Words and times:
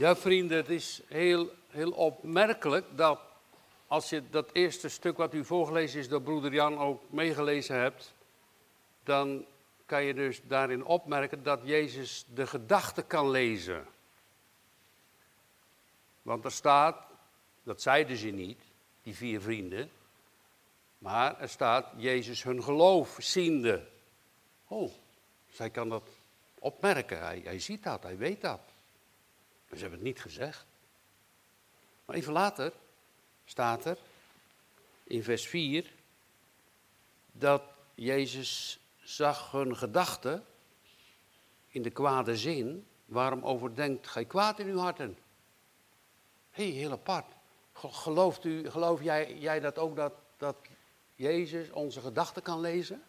Ja, 0.00 0.16
vrienden, 0.16 0.56
het 0.56 0.68
is 0.68 1.02
heel, 1.08 1.50
heel 1.68 1.90
opmerkelijk 1.90 2.86
dat 2.96 3.20
als 3.86 4.10
je 4.10 4.30
dat 4.30 4.52
eerste 4.52 4.88
stuk 4.88 5.16
wat 5.16 5.34
u 5.34 5.44
voorgelezen 5.44 6.00
is 6.00 6.08
door 6.08 6.22
broeder 6.22 6.52
Jan 6.52 6.78
ook 6.78 7.02
meegelezen 7.10 7.76
hebt, 7.76 8.14
dan 9.02 9.44
kan 9.86 10.04
je 10.04 10.14
dus 10.14 10.40
daarin 10.42 10.84
opmerken 10.84 11.42
dat 11.42 11.60
Jezus 11.64 12.24
de 12.34 12.46
gedachten 12.46 13.06
kan 13.06 13.30
lezen. 13.30 13.86
Want 16.22 16.44
er 16.44 16.52
staat, 16.52 17.06
dat 17.62 17.82
zeiden 17.82 18.16
ze 18.16 18.28
niet, 18.28 18.62
die 19.02 19.16
vier 19.16 19.40
vrienden, 19.40 19.90
maar 20.98 21.40
er 21.40 21.48
staat 21.48 21.92
Jezus 21.96 22.42
hun 22.42 22.62
geloof 22.62 23.16
ziende. 23.18 23.86
Oh, 24.66 24.92
zij 25.50 25.70
kan 25.70 25.88
dat 25.88 26.08
opmerken, 26.58 27.20
hij, 27.20 27.40
hij 27.44 27.58
ziet 27.58 27.82
dat, 27.82 28.02
hij 28.02 28.16
weet 28.16 28.40
dat. 28.40 28.69
Ze 29.70 29.80
hebben 29.80 29.98
het 29.98 30.08
niet 30.08 30.20
gezegd. 30.20 30.66
Maar 32.04 32.16
even 32.16 32.32
later 32.32 32.72
staat 33.44 33.84
er 33.84 33.98
in 35.04 35.22
vers 35.22 35.46
4 35.48 35.92
dat 37.32 37.62
Jezus 37.94 38.80
zag 39.02 39.50
hun 39.50 39.76
gedachten 39.76 40.44
in 41.68 41.82
de 41.82 41.90
kwade 41.90 42.36
zin. 42.36 42.86
Waarom 43.04 43.44
overdenkt 43.44 44.08
gij 44.08 44.24
kwaad 44.24 44.58
in 44.58 44.66
uw 44.66 44.78
harten? 44.78 45.18
Hé, 46.50 46.64
hey, 46.64 46.72
heel 46.72 46.92
apart. 46.92 47.26
Gelooft 47.74 48.44
u, 48.44 48.70
geloof 48.70 49.02
jij, 49.02 49.38
jij 49.38 49.60
dat 49.60 49.78
ook 49.78 49.96
dat, 49.96 50.12
dat 50.36 50.56
Jezus 51.14 51.70
onze 51.70 52.00
gedachten 52.00 52.42
kan 52.42 52.60
lezen? 52.60 53.02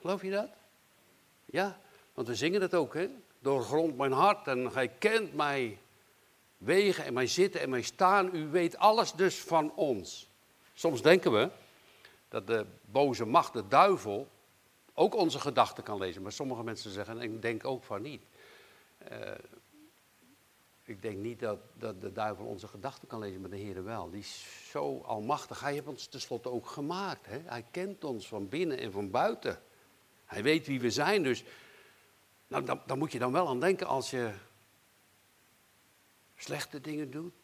Geloof 0.00 0.22
je 0.22 0.30
dat? 0.30 0.48
Ja, 1.44 1.80
want 2.14 2.28
we 2.28 2.34
zingen 2.34 2.60
het 2.60 2.74
ook, 2.74 2.94
hè? 2.94 3.08
Doorgrond 3.42 3.96
mijn 3.96 4.12
hart 4.12 4.46
en 4.46 4.72
gij 4.72 4.88
kent 4.88 5.34
mij 5.34 5.78
wegen 6.56 7.04
en 7.04 7.12
mijn 7.12 7.28
zitten 7.28 7.60
en 7.60 7.70
mijn 7.70 7.84
staan. 7.84 8.34
U 8.34 8.46
weet 8.48 8.76
alles 8.76 9.12
dus 9.12 9.40
van 9.40 9.72
ons. 9.74 10.28
Soms 10.74 11.02
denken 11.02 11.32
we 11.32 11.50
dat 12.28 12.46
de 12.46 12.66
boze 12.84 13.24
macht, 13.24 13.52
de 13.52 13.68
duivel, 13.68 14.28
ook 14.94 15.14
onze 15.14 15.40
gedachten 15.40 15.84
kan 15.84 15.98
lezen. 15.98 16.22
Maar 16.22 16.32
sommige 16.32 16.62
mensen 16.62 16.90
zeggen, 16.90 17.20
en 17.20 17.34
ik 17.34 17.42
denk 17.42 17.64
ook 17.64 17.84
van 17.84 18.02
niet. 18.02 18.22
Uh, 19.12 19.18
ik 20.84 21.02
denk 21.02 21.16
niet 21.16 21.40
dat, 21.40 21.58
dat 21.74 22.00
de 22.00 22.12
duivel 22.12 22.44
onze 22.44 22.68
gedachten 22.68 23.08
kan 23.08 23.18
lezen, 23.18 23.40
maar 23.40 23.50
de 23.50 23.56
Heer 23.56 23.84
wel. 23.84 24.10
Die 24.10 24.20
is 24.20 24.46
zo 24.70 25.00
almachtig. 25.06 25.60
Hij 25.60 25.72
heeft 25.72 25.86
ons 25.86 26.06
tenslotte 26.06 26.50
ook 26.50 26.66
gemaakt. 26.66 27.26
Hè? 27.26 27.38
Hij 27.44 27.64
kent 27.70 28.04
ons 28.04 28.28
van 28.28 28.48
binnen 28.48 28.78
en 28.78 28.92
van 28.92 29.10
buiten. 29.10 29.62
Hij 30.24 30.42
weet 30.42 30.66
wie 30.66 30.80
we 30.80 30.90
zijn. 30.90 31.22
Dus 31.22 31.44
nou, 32.50 32.78
dan, 32.86 32.98
moet 32.98 33.12
je 33.12 33.18
dan 33.18 33.32
wel 33.32 33.48
aan 33.48 33.60
denken 33.60 33.86
als 33.86 34.10
je 34.10 34.32
slechte 36.36 36.80
dingen 36.80 37.10
doet. 37.10 37.34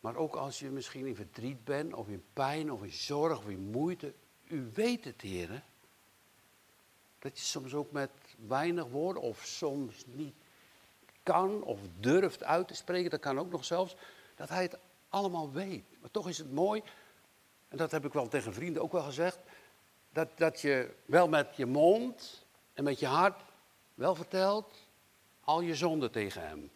Maar 0.00 0.16
ook 0.16 0.34
als 0.34 0.58
je 0.58 0.70
misschien 0.70 1.06
in 1.06 1.16
verdriet 1.16 1.64
bent, 1.64 1.94
of 1.94 2.08
in 2.08 2.24
pijn, 2.32 2.72
of 2.72 2.82
in 2.82 2.92
zorg, 2.92 3.38
of 3.38 3.48
in 3.48 3.70
moeite. 3.70 4.12
U 4.44 4.70
weet 4.74 5.04
het, 5.04 5.20
heren. 5.20 5.64
Dat 7.18 7.38
je 7.38 7.44
soms 7.44 7.74
ook 7.74 7.92
met 7.92 8.10
weinig 8.46 8.86
woorden, 8.86 9.22
of 9.22 9.42
soms 9.44 10.04
niet 10.06 10.34
kan 11.22 11.62
of 11.62 11.78
durft 12.00 12.44
uit 12.44 12.68
te 12.68 12.74
spreken, 12.74 13.10
dat 13.10 13.20
kan 13.20 13.38
ook 13.38 13.50
nog 13.50 13.64
zelfs, 13.64 13.96
dat 14.36 14.48
hij 14.48 14.62
het 14.62 14.78
allemaal 15.08 15.52
weet. 15.52 15.84
Maar 16.00 16.10
toch 16.10 16.28
is 16.28 16.38
het 16.38 16.52
mooi, 16.52 16.82
en 17.68 17.76
dat 17.76 17.90
heb 17.90 18.04
ik 18.04 18.12
wel 18.12 18.28
tegen 18.28 18.54
vrienden 18.54 18.82
ook 18.82 18.92
wel 18.92 19.02
gezegd, 19.02 19.38
dat, 20.12 20.28
dat 20.36 20.60
je 20.60 20.94
wel 21.04 21.28
met 21.28 21.56
je 21.56 21.66
mond 21.66 22.44
en 22.72 22.84
met 22.84 22.98
je 22.98 23.06
hart 23.06 23.51
wel 23.94 24.14
vertelt 24.14 24.74
al 25.40 25.60
je 25.60 25.74
zonden 25.74 26.10
tegen 26.10 26.48
hem. 26.48 26.70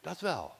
Dat 0.00 0.20
wel. 0.20 0.54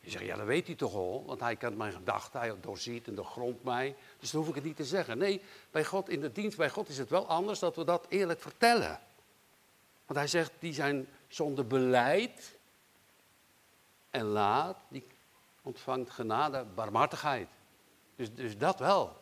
Je 0.00 0.10
zegt, 0.10 0.24
ja, 0.24 0.36
dat 0.36 0.46
weet 0.46 0.66
hij 0.66 0.76
toch 0.76 0.94
al, 0.94 1.24
want 1.26 1.40
hij 1.40 1.56
kent 1.56 1.76
mijn 1.76 1.92
gedachten, 1.92 2.40
hij 2.40 2.54
doorziet 2.60 3.06
en 3.06 3.14
doorgrondt 3.14 3.64
mij. 3.64 3.96
Dus 4.18 4.30
dan 4.30 4.40
hoef 4.40 4.48
ik 4.48 4.54
het 4.54 4.64
niet 4.64 4.76
te 4.76 4.84
zeggen. 4.84 5.18
Nee, 5.18 5.42
bij 5.70 5.84
God, 5.84 6.08
in 6.08 6.20
de 6.20 6.32
dienst 6.32 6.56
bij 6.56 6.70
God 6.70 6.88
is 6.88 6.98
het 6.98 7.10
wel 7.10 7.26
anders 7.26 7.58
dat 7.58 7.76
we 7.76 7.84
dat 7.84 8.06
eerlijk 8.08 8.40
vertellen. 8.40 9.00
Want 10.06 10.18
hij 10.18 10.28
zegt, 10.28 10.52
die 10.58 10.72
zijn 10.72 11.08
zonder 11.28 11.66
beleid 11.66 12.58
en 14.10 14.24
laat, 14.24 14.76
die 14.88 15.06
ontvangt 15.62 16.10
genade, 16.10 16.64
barmhartigheid. 16.74 17.48
Dus, 18.16 18.34
dus 18.34 18.58
dat 18.58 18.78
wel. 18.78 19.19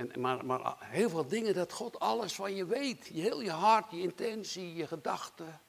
En, 0.00 0.20
maar, 0.20 0.44
maar 0.44 0.76
heel 0.80 1.08
veel 1.08 1.26
dingen 1.26 1.54
dat 1.54 1.72
God 1.72 1.98
alles 1.98 2.34
van 2.34 2.54
je 2.54 2.66
weet. 2.66 3.06
Je, 3.06 3.20
heel 3.20 3.40
je 3.40 3.50
hart, 3.50 3.90
je 3.90 4.00
intentie, 4.00 4.74
je 4.74 4.86
gedachten. 4.86 5.60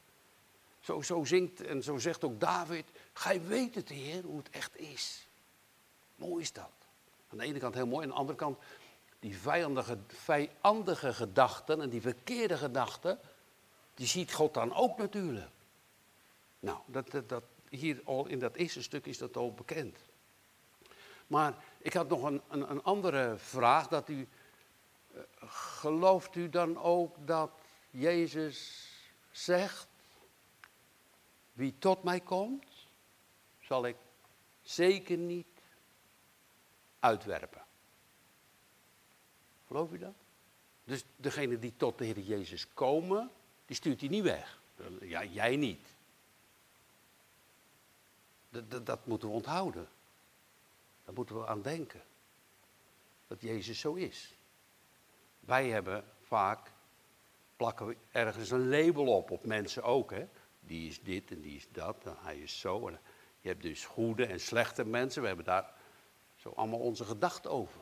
Zo, 0.80 1.02
zo 1.02 1.24
zingt 1.24 1.62
en 1.62 1.84
zo 1.84 1.98
zegt 1.98 2.24
ook 2.24 2.40
David. 2.40 2.86
Gij 3.14 3.42
weet 3.42 3.76
het, 3.76 3.90
Heer, 3.90 4.24
hoe 4.24 4.38
het 4.38 4.50
echt 4.50 4.80
is. 4.80 5.28
Mooi 6.16 6.42
is 6.42 6.54
dat. 6.54 6.72
Aan 7.30 7.38
de 7.38 7.44
ene 7.44 7.60
kant 7.60 7.74
heel 7.74 7.88
mooi, 7.88 8.04
aan 8.04 8.12
de 8.12 8.16
andere 8.16 8.38
kant 8.38 8.58
die 9.20 9.38
vijandige, 9.38 9.98
vijandige 10.08 11.14
gedachten 11.14 11.82
en 11.82 11.90
die 11.90 12.02
verkeerde 12.02 12.58
gedachten, 12.58 13.20
die 13.94 14.08
ziet 14.08 14.34
God 14.34 14.54
dan 14.54 14.76
ook 14.76 14.98
natuurlijk. 14.98 15.52
Nou, 16.60 16.78
dat, 16.86 17.12
dat, 17.12 17.30
dat, 17.30 17.44
hier 17.70 18.02
al 18.04 18.28
in 18.28 18.40
dat 18.40 18.56
eerste 18.56 18.84
stuk 18.84 19.06
is 19.06 19.18
dat 19.18 19.38
al 19.38 19.54
bekend. 19.54 19.98
Maar 21.28 21.64
ik 21.82 21.94
had 21.94 22.10
nog 22.10 22.24
een, 22.24 22.42
een, 22.50 22.72
een 22.72 22.84
andere 22.84 23.38
vraag. 23.38 23.88
Dat 23.88 24.10
u, 24.10 24.28
uh, 25.14 25.22
gelooft 25.46 26.36
u 26.36 26.50
dan 26.50 26.78
ook 26.78 27.16
dat 27.28 27.52
Jezus 27.90 28.88
zegt, 29.32 29.88
wie 31.54 31.78
tot 31.78 32.04
mij 32.04 32.20
komt, 32.20 32.66
zal 33.62 33.86
ik 33.86 33.96
zeker 34.62 35.18
niet 35.18 35.48
uitwerpen. 37.00 37.62
Geloof 39.68 39.92
u 39.92 39.98
dat? 39.98 40.14
Dus 40.84 41.04
degene 41.16 41.60
die 41.60 41.74
tot 41.78 41.98
de 41.98 42.06
Heer 42.06 42.20
Jezus 42.20 42.68
komen, 42.74 43.32
die 43.66 43.76
stuurt 43.76 44.00
hij 44.00 44.10
niet 44.10 44.24
weg. 44.24 44.62
Ja, 45.00 45.24
jij 45.24 45.56
niet. 45.56 45.88
Dat, 48.50 48.72
dat, 48.72 48.86
dat 48.86 49.06
moeten 49.06 49.28
we 49.28 49.34
onthouden. 49.34 49.88
Daar 51.12 51.20
moeten 51.20 51.40
we 51.40 51.48
aan 51.48 51.62
denken. 51.62 52.02
Dat 53.28 53.42
Jezus 53.42 53.80
zo 53.80 53.94
is. 53.94 54.36
Wij 55.40 55.70
hebben 55.70 56.04
vaak, 56.22 56.72
plakken 57.56 57.88
we 57.88 57.96
ergens 58.12 58.52
een 58.52 58.70
label 58.70 59.08
op, 59.08 59.32
op 59.32 59.46
mensen 59.46 59.84
ook. 59.84 60.12
Hè? 60.12 60.28
Die 60.60 60.90
is 60.90 61.02
dit 61.02 61.32
en 61.32 61.42
die 61.42 61.56
is 61.56 61.68
dat 61.72 62.06
en 62.06 62.16
hij 62.20 62.40
is 62.40 62.60
zo. 62.60 62.88
En 62.88 63.00
je 63.42 63.48
hebt 63.48 63.62
dus 63.62 63.86
goede 63.86 64.26
en 64.26 64.40
slechte 64.40 64.86
mensen. 64.86 65.22
We 65.22 65.28
hebben 65.28 65.46
daar 65.46 65.74
zo 66.36 66.50
allemaal 66.50 66.80
onze 66.80 67.06
gedachten 67.06 67.52
over. 67.52 67.82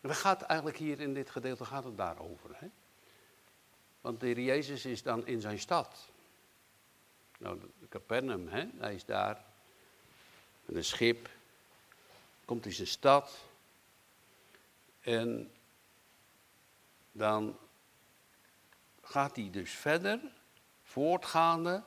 En 0.00 0.08
waar 0.08 0.14
gaat 0.14 0.42
eigenlijk 0.42 0.78
hier 0.78 1.00
in 1.00 1.14
dit 1.14 1.30
gedeelte 1.30 1.64
gaat 1.64 1.84
het 1.84 1.96
daarover. 1.96 2.50
Hè? 2.52 2.68
Want 4.00 4.20
de 4.20 4.26
Heer 4.26 4.40
Jezus 4.40 4.84
is 4.84 5.02
dan 5.02 5.26
in 5.26 5.40
zijn 5.40 5.58
stad. 5.58 6.08
Nou, 7.38 7.58
Capernaum, 7.88 8.48
hè? 8.48 8.64
hij 8.78 8.94
is 8.94 9.04
daar. 9.04 9.44
Een 10.66 10.84
schip. 10.84 11.28
Komt 12.46 12.66
in 12.66 12.72
zijn 12.72 12.88
stad. 12.88 13.38
En 15.00 15.50
dan 17.12 17.56
gaat 19.02 19.36
hij 19.36 19.50
dus 19.50 19.70
verder, 19.70 20.20
voortgaande. 20.82 21.82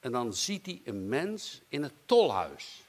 En 0.00 0.12
dan 0.12 0.34
ziet 0.34 0.66
hij 0.66 0.80
een 0.84 1.08
mens 1.08 1.60
in 1.68 1.82
het 1.82 1.94
tolhuis. 2.04 2.84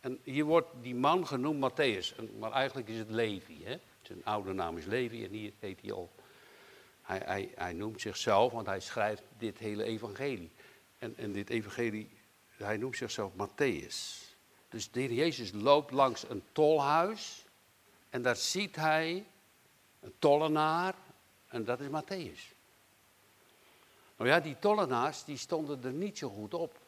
En 0.00 0.20
hier 0.22 0.44
wordt 0.44 0.68
die 0.82 0.94
man 0.94 1.26
genoemd 1.26 1.70
Matthäus. 1.70 2.36
Maar 2.38 2.52
eigenlijk 2.52 2.88
is 2.88 2.98
het 2.98 3.10
Levi. 3.10 3.64
Hè? 3.64 3.78
Zijn 4.02 4.24
oude 4.24 4.52
naam 4.52 4.76
is 4.76 4.84
Levi 4.84 5.24
en 5.24 5.30
hier 5.30 5.52
heet 5.58 5.80
hij 5.80 5.92
al 5.92 6.12
hij, 7.06 7.22
hij, 7.24 7.52
hij 7.54 7.72
noemt 7.72 8.00
zichzelf, 8.00 8.52
want 8.52 8.66
hij 8.66 8.80
schrijft 8.80 9.22
dit 9.38 9.58
hele 9.58 9.84
evangelie. 9.84 10.50
En, 10.98 11.16
en 11.16 11.32
dit 11.32 11.50
evangelie, 11.50 12.10
hij 12.56 12.76
noemt 12.76 12.96
zichzelf 12.96 13.32
Matthäus. 13.32 14.25
Dus 14.68 14.90
de 14.90 15.00
heer 15.00 15.12
Jezus 15.12 15.52
loopt 15.52 15.90
langs 15.90 16.28
een 16.28 16.42
tolhuis 16.52 17.44
en 18.10 18.22
daar 18.22 18.36
ziet 18.36 18.76
hij 18.76 19.26
een 20.00 20.14
tollenaar 20.18 20.94
en 21.48 21.64
dat 21.64 21.80
is 21.80 21.88
Matthäus. 21.88 22.54
Nou 24.16 24.30
ja, 24.30 24.40
die 24.40 24.58
tollenaars 24.58 25.24
die 25.24 25.36
stonden 25.36 25.84
er 25.84 25.92
niet 25.92 26.18
zo 26.18 26.28
goed 26.28 26.54
op. 26.54 26.78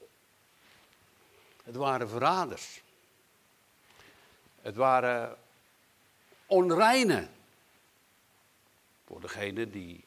Het 1.64 1.76
waren 1.76 2.08
verraders. 2.08 2.82
Het 4.60 4.76
waren 4.76 5.36
onreinen. 6.46 7.30
Voor 9.06 9.20
degene 9.20 9.70
die 9.70 10.04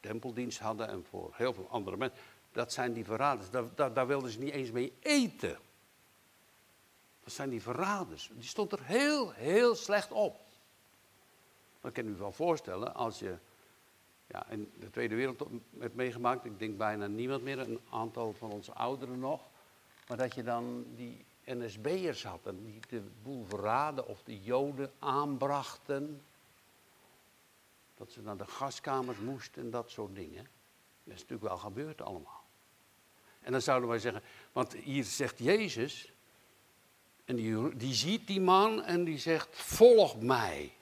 tempeldienst 0.00 0.58
hadden 0.58 0.88
en 0.88 1.06
voor 1.10 1.32
heel 1.34 1.54
veel 1.54 1.68
andere 1.70 1.96
mensen. 1.96 2.18
Dat 2.52 2.72
zijn 2.72 2.92
die 2.92 3.04
verraders. 3.04 3.48
Daar 3.74 4.06
wilden 4.06 4.30
ze 4.30 4.38
niet 4.38 4.52
eens 4.52 4.70
mee 4.70 4.92
eten. 5.00 5.58
Dat 7.26 7.34
zijn 7.34 7.50
die 7.50 7.62
verraders. 7.62 8.30
Die 8.32 8.48
stond 8.48 8.72
er 8.72 8.84
heel, 8.84 9.32
heel 9.32 9.74
slecht 9.74 10.12
op. 10.12 10.40
Dat 11.80 11.92
kan 11.92 12.06
u 12.06 12.14
wel 12.14 12.32
voorstellen 12.32 12.94
als 12.94 13.18
je 13.18 13.36
ja, 14.26 14.46
in 14.48 14.72
de 14.80 14.90
Tweede 14.90 15.14
Wereldoorlog 15.14 15.60
werd 15.70 15.94
meegemaakt. 15.94 16.44
Ik 16.44 16.58
denk 16.58 16.76
bijna 16.76 17.06
niemand 17.06 17.42
meer, 17.42 17.58
een 17.58 17.80
aantal 17.90 18.32
van 18.32 18.50
onze 18.50 18.72
ouderen 18.72 19.18
nog. 19.18 19.40
Maar 20.08 20.16
dat 20.16 20.34
je 20.34 20.42
dan 20.42 20.86
die 20.94 21.24
NSB'ers 21.44 22.24
had 22.24 22.46
en 22.46 22.64
die 22.64 22.80
de 22.88 23.02
boel 23.22 23.44
verraden 23.44 24.06
of 24.06 24.22
de 24.22 24.42
Joden 24.42 24.92
aanbrachten. 24.98 26.22
Dat 27.96 28.12
ze 28.12 28.22
naar 28.22 28.36
de 28.36 28.46
gaskamers 28.46 29.18
moesten 29.18 29.62
en 29.62 29.70
dat 29.70 29.90
soort 29.90 30.14
dingen. 30.14 30.48
Dat 31.04 31.14
is 31.14 31.20
natuurlijk 31.20 31.48
wel 31.48 31.58
gebeurd 31.58 32.02
allemaal. 32.02 32.44
En 33.40 33.52
dan 33.52 33.62
zouden 33.62 33.88
wij 33.88 33.98
zeggen, 33.98 34.22
want 34.52 34.72
hier 34.72 35.04
zegt 35.04 35.38
Jezus, 35.38 36.14
en 37.26 37.36
die, 37.36 37.76
die 37.76 37.94
ziet 37.94 38.26
die 38.26 38.40
man 38.40 38.82
en 38.82 39.04
die 39.04 39.18
zegt, 39.18 39.48
volg 39.50 40.20
mij. 40.20 40.72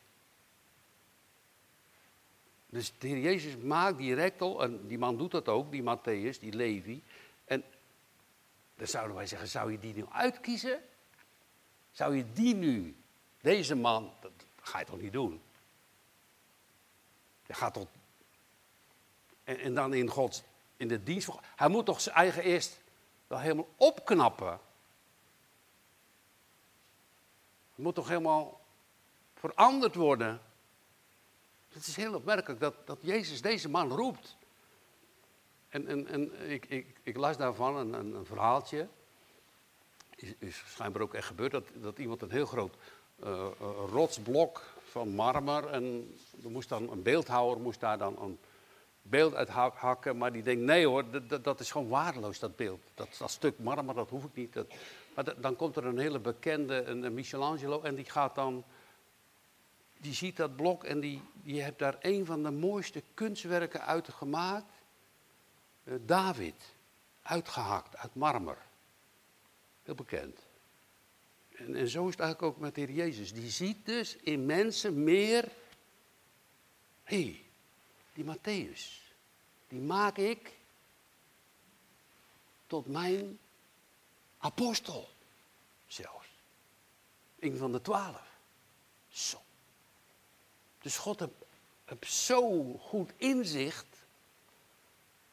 Dus 2.66 2.92
de 2.98 3.08
heer 3.08 3.18
Jezus 3.18 3.56
maakt 3.56 3.98
direct 3.98 4.40
al, 4.40 4.62
en 4.62 4.86
die 4.86 4.98
man 4.98 5.16
doet 5.16 5.30
dat 5.30 5.48
ook, 5.48 5.70
die 5.70 5.82
Matthäus, 5.82 6.40
die 6.40 6.52
Levi. 6.52 7.02
En 7.44 7.64
dan 8.74 8.86
zouden 8.86 9.16
wij 9.16 9.26
zeggen, 9.26 9.48
zou 9.48 9.72
je 9.72 9.78
die 9.78 9.94
nu 9.94 10.04
uitkiezen? 10.10 10.82
Zou 11.92 12.16
je 12.16 12.32
die 12.32 12.54
nu, 12.54 12.96
deze 13.40 13.74
man, 13.74 14.12
dat 14.20 14.32
ga 14.60 14.78
je 14.78 14.84
toch 14.84 15.00
niet 15.00 15.12
doen? 15.12 15.42
Je 17.46 17.54
gaat 17.54 17.74
tot. 17.74 17.88
En, 19.44 19.58
en 19.58 19.74
dan 19.74 19.94
in 19.94 20.08
Gods, 20.08 20.42
in 20.76 20.88
de 20.88 21.02
dienst. 21.02 21.28
Hij 21.56 21.68
moet 21.68 21.86
toch 21.86 22.00
zijn 22.00 22.16
eigen 22.16 22.42
eerst 22.42 22.80
wel 23.26 23.38
helemaal 23.38 23.68
opknappen. 23.76 24.52
Het 24.52 24.60
moet 27.74 27.94
toch 27.94 28.08
helemaal 28.08 28.60
veranderd 29.34 29.94
worden. 29.94 30.40
Het 31.68 31.86
is 31.86 31.96
heel 31.96 32.14
opmerkelijk 32.14 32.60
dat, 32.60 32.74
dat 32.84 32.98
Jezus 33.00 33.40
deze 33.40 33.68
man 33.68 33.88
roept. 33.88 34.36
En, 35.68 35.86
en, 35.86 36.08
en 36.08 36.50
ik, 36.50 36.66
ik, 36.66 36.86
ik 37.02 37.16
las 37.16 37.36
daarvan 37.36 37.76
een, 37.76 37.92
een, 37.92 38.26
verhaaltje. 38.26 38.88
Is, 40.16 40.32
is 40.38 40.62
schijnbaar 40.66 41.02
ook 41.02 41.14
echt 41.14 41.26
gebeurd 41.26 41.52
dat, 41.52 41.64
dat 41.74 41.98
iemand 41.98 42.22
een 42.22 42.30
heel 42.30 42.46
groot 42.46 42.74
uh, 43.24 43.46
rotsblok 43.90 44.62
van 44.90 45.08
marmer. 45.08 45.66
En 45.68 46.14
er 46.44 46.50
moest 46.50 46.68
dan 46.68 46.90
een 46.90 47.02
beeldhouwer 47.02 47.60
moest 47.60 47.80
daar 47.80 47.98
dan 47.98 48.22
een 48.22 48.38
beeld 49.02 49.34
uit 49.34 49.48
hakken. 49.48 50.16
Maar 50.16 50.32
die 50.32 50.42
denkt: 50.42 50.62
nee 50.62 50.86
hoor, 50.86 51.04
dat, 51.28 51.44
dat 51.44 51.60
is 51.60 51.70
gewoon 51.70 51.88
waardeloos, 51.88 52.38
dat 52.38 52.56
beeld. 52.56 52.80
Dat, 52.94 53.08
dat 53.18 53.30
stuk 53.30 53.58
marmer, 53.58 53.94
dat 53.94 54.10
hoef 54.10 54.24
ik 54.24 54.34
niet. 54.34 54.52
Dat, 54.52 54.66
maar 55.14 55.40
dan 55.40 55.56
komt 55.56 55.76
er 55.76 55.84
een 55.84 55.98
hele 55.98 56.18
bekende, 56.18 56.84
een 56.84 57.14
Michelangelo, 57.14 57.82
en 57.82 57.94
die 57.94 58.04
gaat 58.04 58.34
dan 58.34 58.64
die 60.04 60.14
ziet 60.14 60.36
dat 60.36 60.56
blok 60.56 60.84
en 60.84 61.00
die, 61.00 61.22
die 61.32 61.62
heeft 61.62 61.78
daar 61.78 61.96
een 62.00 62.26
van 62.26 62.42
de 62.42 62.50
mooiste 62.50 63.02
kunstwerken 63.14 63.80
uit 63.80 64.08
gemaakt. 64.08 64.72
Uh, 65.84 65.94
David, 66.06 66.74
uitgehakt 67.22 67.96
uit 67.96 68.14
marmer. 68.14 68.58
Heel 69.82 69.94
bekend. 69.94 70.38
En, 71.56 71.74
en 71.74 71.88
zo 71.88 72.04
is 72.04 72.10
het 72.10 72.20
eigenlijk 72.20 72.54
ook 72.54 72.62
met 72.62 72.74
de 72.74 72.80
Heer 72.80 72.90
Jezus. 72.90 73.32
Die 73.32 73.50
ziet 73.50 73.86
dus 73.86 74.16
in 74.16 74.46
mensen 74.46 75.04
meer. 75.04 75.48
Hé, 77.02 77.42
die 78.12 78.24
Matthäus, 78.24 79.12
die 79.68 79.80
maak 79.80 80.16
ik 80.16 80.52
tot 82.66 82.86
mijn 82.86 83.38
apostel 84.44 85.08
zelfs. 85.86 86.28
Een 87.38 87.56
van 87.56 87.72
de 87.72 87.80
twaalf. 87.80 88.38
Zo. 89.08 89.38
Dus 90.78 90.96
God 90.96 91.20
heeft, 91.20 92.12
zo 92.12 92.72
goed 92.72 93.12
inzicht. 93.16 94.06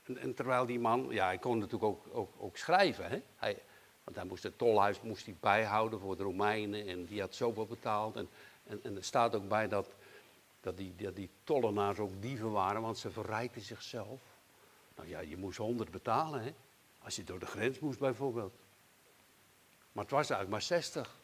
En, 0.04 0.18
en, 0.18 0.34
terwijl 0.34 0.66
die 0.66 0.80
man, 0.80 1.08
ja, 1.10 1.26
hij 1.26 1.38
kon 1.38 1.58
natuurlijk 1.58 1.84
ook, 1.84 2.06
ook, 2.12 2.34
ook 2.38 2.58
schrijven. 2.58 3.10
Hè? 3.10 3.22
Hij, 3.36 3.62
want 4.04 4.16
hij 4.16 4.26
moest 4.26 4.44
het 4.44 4.58
tolhuis 4.58 5.02
moest 5.02 5.26
hij 5.26 5.36
bijhouden 5.40 6.00
voor 6.00 6.18
de 6.18 6.24
Romeinen 6.24 6.88
en 6.88 7.06
die 7.06 7.22
had 7.22 7.36
zoveel 7.36 7.66
betaald. 7.66 8.16
En, 8.16 8.30
en, 8.64 8.80
en 8.84 8.96
er 8.96 9.04
staat 9.04 9.36
ook 9.36 9.48
bij 9.48 9.68
dat, 9.68 9.90
dat, 10.62 10.78
die, 10.78 11.14
die 11.14 11.30
tollenaars 11.44 12.00
ook 12.00 12.22
dieven 12.22 12.52
waren, 12.52 12.82
want 12.82 12.98
ze 12.98 13.12
verrijkten 13.12 13.62
zichzelf. 13.62 14.20
Nou 14.96 15.10
ja, 15.10 15.20
je 15.20 15.38
moest 15.38 15.58
honderd 15.58 15.92
betalen, 15.92 16.44
hè? 16.44 16.54
als 17.00 17.16
je 17.16 17.24
door 17.24 17.40
de 17.40 17.46
grens 17.46 17.80
moest 17.80 18.00
bijvoorbeeld. 18.00 18.54
Maar 19.92 20.04
het 20.04 20.14
was 20.14 20.30
eigenlijk 20.30 20.50
maar 20.50 20.62
zestig. 20.62 21.20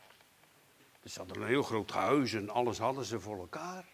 Dus 1.02 1.14
ze 1.14 1.20
hadden 1.20 1.42
een 1.42 1.48
heel 1.48 1.64
groot 1.64 1.92
huis 1.92 2.34
en 2.34 2.50
alles 2.50 2.78
hadden 2.78 3.06
ze 3.06 3.20
voor 3.20 3.40
elkaar. 3.40 3.86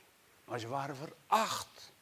Maar 0.46 0.60
ze 0.60 0.68
waren 0.68 0.96
veracht. 0.96 1.94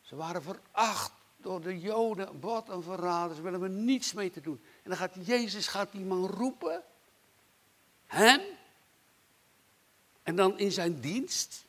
Ze 0.00 0.16
waren 0.16 0.42
veracht 0.42 1.12
door 1.36 1.60
de 1.60 1.80
Joden. 1.80 2.40
Wat 2.40 2.68
een 2.68 2.82
verrader. 2.82 3.36
Ze 3.36 3.42
willen 3.42 3.62
er 3.62 3.70
niets 3.70 4.12
mee 4.12 4.30
te 4.30 4.40
doen. 4.40 4.60
En 4.82 4.90
dan 4.90 4.98
gaat 4.98 5.26
Jezus 5.26 5.66
gaat 5.66 5.92
die 5.92 6.04
man 6.04 6.26
roepen. 6.26 6.82
Hem. 8.06 8.40
En 10.22 10.36
dan 10.36 10.58
in 10.58 10.72
zijn 10.72 11.00
dienst. 11.00 11.66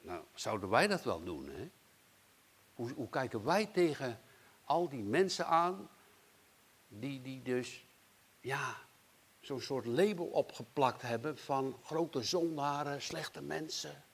Nou, 0.00 0.24
zouden 0.34 0.68
wij 0.68 0.86
dat 0.86 1.02
wel 1.02 1.24
doen, 1.24 1.48
hè? 1.48 1.70
Hoe, 2.74 2.92
hoe 2.92 3.08
kijken 3.08 3.44
wij 3.44 3.66
tegen 3.66 4.20
al 4.64 4.88
die 4.88 5.02
mensen 5.02 5.46
aan 5.46 5.88
die, 7.00 7.22
die 7.22 7.42
dus, 7.42 7.84
ja, 8.40 8.76
zo'n 9.40 9.60
soort 9.60 9.86
label 9.86 10.26
opgeplakt 10.26 11.02
hebben 11.02 11.38
van 11.38 11.78
grote 11.84 12.22
zondaren, 12.22 13.02
slechte 13.02 13.42
mensen. 13.42 14.04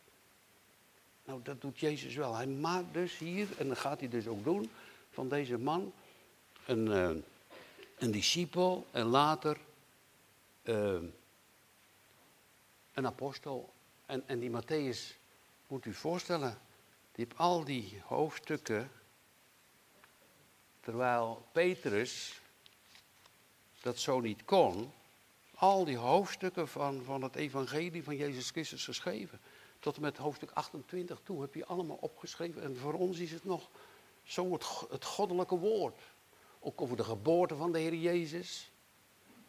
Nou, 1.24 1.42
dat 1.42 1.60
doet 1.60 1.80
Jezus 1.80 2.14
wel. 2.14 2.34
Hij 2.34 2.46
maakt 2.46 2.92
dus 2.94 3.18
hier, 3.18 3.48
en 3.58 3.68
dat 3.68 3.78
gaat 3.78 4.00
hij 4.00 4.08
dus 4.08 4.26
ook 4.26 4.44
doen, 4.44 4.70
van 5.10 5.28
deze 5.28 5.58
man 5.58 5.92
een, 6.66 6.86
uh, 6.86 7.10
een 7.98 8.10
discipel 8.10 8.86
en 8.90 9.06
later 9.06 9.58
uh, 10.62 11.02
een 12.94 13.06
apostel. 13.06 13.72
En, 14.06 14.28
en 14.28 14.38
die 14.38 14.50
Matthäus, 14.50 15.16
moet 15.66 15.84
u 15.84 15.94
voorstellen, 15.94 16.58
die 17.12 17.24
heeft 17.24 17.38
al 17.38 17.64
die 17.64 18.02
hoofdstukken, 18.04 18.90
terwijl 20.80 21.46
Petrus 21.52 22.41
dat 23.82 23.98
zo 23.98 24.20
niet 24.20 24.44
kon, 24.44 24.92
al 25.54 25.84
die 25.84 25.96
hoofdstukken 25.96 26.68
van, 26.68 27.02
van 27.04 27.22
het 27.22 27.34
evangelie 27.34 28.04
van 28.04 28.16
Jezus 28.16 28.50
Christus 28.50 28.84
geschreven. 28.84 29.40
Tot 29.78 29.96
en 29.96 30.02
met 30.02 30.16
hoofdstuk 30.16 30.50
28 30.50 31.20
toe 31.22 31.40
heb 31.40 31.54
je 31.54 31.66
allemaal 31.66 31.98
opgeschreven. 32.00 32.62
En 32.62 32.76
voor 32.76 32.92
ons 32.92 33.18
is 33.18 33.30
het 33.30 33.44
nog 33.44 33.68
zo 34.22 34.52
het, 34.90 35.04
goddelijke 35.04 35.56
woord. 35.56 36.00
Ook 36.60 36.80
over 36.80 36.96
de 36.96 37.04
geboorte 37.04 37.56
van 37.56 37.72
de 37.72 37.78
Heer 37.78 37.94
Jezus. 37.94 38.70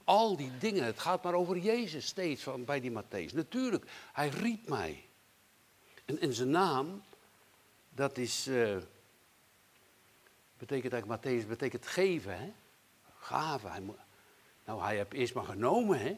Al 0.03 0.35
die 0.35 0.57
dingen, 0.57 0.83
het 0.83 0.99
gaat 0.99 1.23
maar 1.23 1.33
over 1.33 1.57
Jezus 1.57 2.05
steeds 2.05 2.43
van, 2.43 2.65
bij 2.65 2.79
die 2.79 2.91
Matthäus. 2.91 3.33
Natuurlijk, 3.33 3.91
hij 4.13 4.29
riep 4.29 4.69
mij. 4.69 5.05
En, 6.05 6.19
en 6.19 6.33
zijn 6.33 6.49
naam, 6.49 7.03
dat 7.89 8.17
is, 8.17 8.47
uh, 8.47 8.77
betekent 10.57 10.93
eigenlijk, 10.93 11.21
Matthäus 11.21 11.47
betekent 11.47 11.87
geven, 11.87 12.39
hè? 12.39 12.51
Hij, 13.27 13.81
nou, 14.65 14.81
hij 14.81 14.95
heeft 14.95 15.13
eerst 15.13 15.33
maar 15.33 15.45
genomen, 15.45 15.99
hè. 15.99 16.17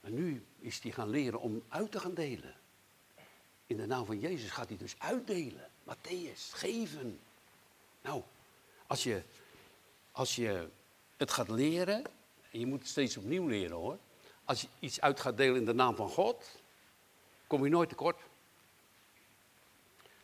En 0.00 0.14
nu 0.14 0.44
is 0.58 0.80
hij 0.80 0.92
gaan 0.92 1.08
leren 1.08 1.40
om 1.40 1.62
uit 1.68 1.90
te 1.90 2.00
gaan 2.00 2.14
delen. 2.14 2.54
In 3.66 3.76
de 3.76 3.86
naam 3.86 4.06
van 4.06 4.20
Jezus 4.20 4.50
gaat 4.50 4.68
hij 4.68 4.78
dus 4.78 4.94
uitdelen. 4.98 5.70
Matthäus, 5.84 6.52
geven. 6.52 7.20
Nou, 8.02 8.22
als 8.86 9.02
je, 9.02 9.22
als 10.12 10.36
je 10.36 10.68
het 11.16 11.30
gaat 11.30 11.48
leren, 11.48 12.04
en 12.50 12.58
je 12.58 12.66
moet 12.66 12.78
het 12.78 12.88
steeds 12.88 13.16
opnieuw 13.16 13.46
leren 13.46 13.76
hoor. 13.76 13.98
Als 14.44 14.60
je 14.60 14.68
iets 14.78 15.00
uit 15.00 15.20
gaat 15.20 15.36
delen 15.36 15.56
in 15.56 15.64
de 15.64 15.74
naam 15.74 15.96
van 15.96 16.08
God, 16.08 16.60
kom 17.46 17.64
je 17.64 17.70
nooit 17.70 17.88
tekort. 17.88 18.20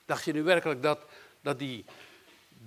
Dacht 0.04 0.24
je 0.24 0.32
nu 0.32 0.42
werkelijk 0.42 0.82
dat, 0.82 1.00
dat 1.40 1.58
die, 1.58 1.84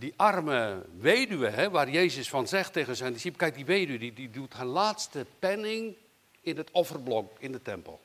die 0.01 0.13
arme 0.15 0.85
weduwe, 0.97 1.47
hè, 1.47 1.69
waar 1.69 1.89
Jezus 1.89 2.29
van 2.29 2.47
zegt 2.47 2.73
tegen 2.73 2.95
zijn 2.95 3.13
discipelen, 3.13 3.39
kijk 3.39 3.55
die 3.55 3.75
weduwe, 3.75 3.99
die, 3.99 4.13
die 4.13 4.29
doet 4.29 4.53
haar 4.53 4.65
laatste 4.65 5.25
penning 5.39 5.95
in 6.41 6.57
het 6.57 6.71
offerblok 6.71 7.39
in 7.39 7.51
de 7.51 7.61
tempel. 7.61 8.01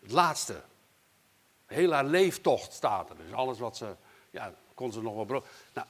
Het 0.00 0.10
laatste. 0.10 0.62
Heel 1.66 1.92
haar 1.92 2.04
leeftocht 2.04 2.72
staat 2.72 3.10
er. 3.10 3.16
Dus 3.16 3.32
alles 3.32 3.58
wat 3.58 3.76
ze, 3.76 3.94
ja, 4.30 4.54
kon 4.74 4.92
ze 4.92 5.02
nog 5.02 5.14
wel 5.14 5.24
brood. 5.24 5.46
Nou, 5.72 5.86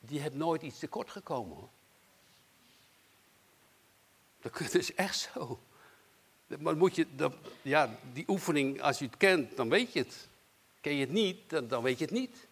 die 0.00 0.20
heeft 0.20 0.34
nooit 0.34 0.62
iets 0.62 0.78
tekort 0.78 1.10
gekomen 1.10 1.56
hoor. 1.56 1.68
Dat 4.40 4.74
is 4.74 4.94
echt 4.94 5.28
zo. 5.32 5.60
Maar 6.58 6.76
moet 6.76 6.94
je, 6.94 7.06
dat, 7.14 7.34
ja, 7.62 7.98
die 8.12 8.24
oefening, 8.28 8.82
als 8.82 8.98
je 8.98 9.04
het 9.04 9.16
kent, 9.16 9.56
dan 9.56 9.68
weet 9.68 9.92
je 9.92 9.98
het. 9.98 10.28
Ken 10.80 10.94
je 10.94 11.00
het 11.00 11.12
niet, 11.12 11.50
dan, 11.50 11.68
dan 11.68 11.82
weet 11.82 11.98
je 11.98 12.04
het 12.04 12.14
niet 12.14 12.50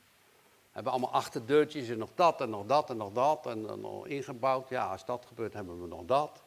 hebben 0.70 0.92
allemaal 0.92 1.12
achterdeurtjes 1.12 1.88
en 1.88 1.98
nog 1.98 2.10
dat 2.14 2.40
en 2.40 2.50
nog 2.50 2.66
dat 2.66 2.90
en 2.90 2.96
nog 2.96 3.12
dat 3.12 3.46
en 3.46 3.62
dan 3.62 3.80
nog 3.80 4.06
ingebouwd. 4.06 4.68
Ja, 4.68 4.90
als 4.90 5.04
dat 5.04 5.26
gebeurt 5.26 5.52
hebben 5.52 5.80
we 5.80 5.86
nog 5.86 6.04
dat. 6.04 6.42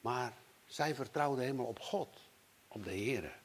Maar 0.00 0.36
zij 0.64 0.94
vertrouwden 0.94 1.44
helemaal 1.44 1.66
op 1.66 1.80
God, 1.80 2.20
op 2.68 2.84
de 2.84 2.90
Heer. 2.90 3.40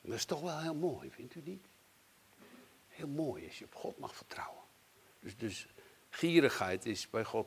Dat 0.00 0.14
is 0.14 0.24
toch 0.24 0.40
wel 0.40 0.58
heel 0.58 0.74
mooi, 0.74 1.10
vindt 1.10 1.34
u 1.34 1.40
niet? 1.44 1.66
Heel 2.88 3.08
mooi 3.08 3.46
als 3.46 3.58
je 3.58 3.64
op 3.64 3.74
God 3.74 3.98
mag 3.98 4.14
vertrouwen. 4.16 4.62
Dus, 5.20 5.36
dus 5.36 5.66
gierigheid 6.08 6.86
is 6.86 7.10
bij 7.10 7.24
God 7.24 7.46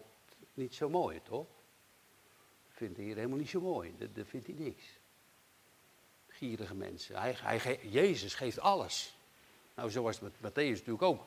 niet 0.53 0.75
zo 0.75 0.89
mooi, 0.89 1.21
toch? 1.21 1.47
Dat 2.67 2.75
vindt 2.75 2.97
hij 2.97 3.05
hier 3.05 3.15
helemaal 3.15 3.37
niet 3.37 3.49
zo 3.49 3.61
mooi. 3.61 3.95
Dat, 3.97 4.15
dat 4.15 4.27
vindt 4.27 4.47
hij 4.47 4.55
niks. 4.55 4.83
Gierige 6.27 6.75
mensen. 6.75 7.19
Hij, 7.19 7.33
hij, 7.33 7.79
Jezus 7.87 8.35
geeft 8.35 8.59
alles. 8.59 9.15
Nou, 9.75 9.89
zo 9.89 10.03
was 10.03 10.19
het 10.19 10.41
met 10.41 10.51
Matthäus 10.51 10.77
natuurlijk 10.77 11.01
ook. 11.01 11.25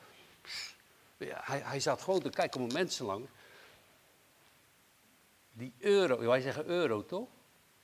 hij, 1.19 1.61
hij 1.61 1.81
zat 1.81 2.03
gewoon 2.03 2.21
te 2.21 2.31
kijken 2.31 2.61
om 2.61 2.73
mensen 2.73 3.07
lang. 3.07 3.27
Die 5.53 5.73
euro, 5.79 6.19
wij 6.19 6.41
zeggen 6.41 6.65
euro 6.65 7.05
toch? 7.05 7.29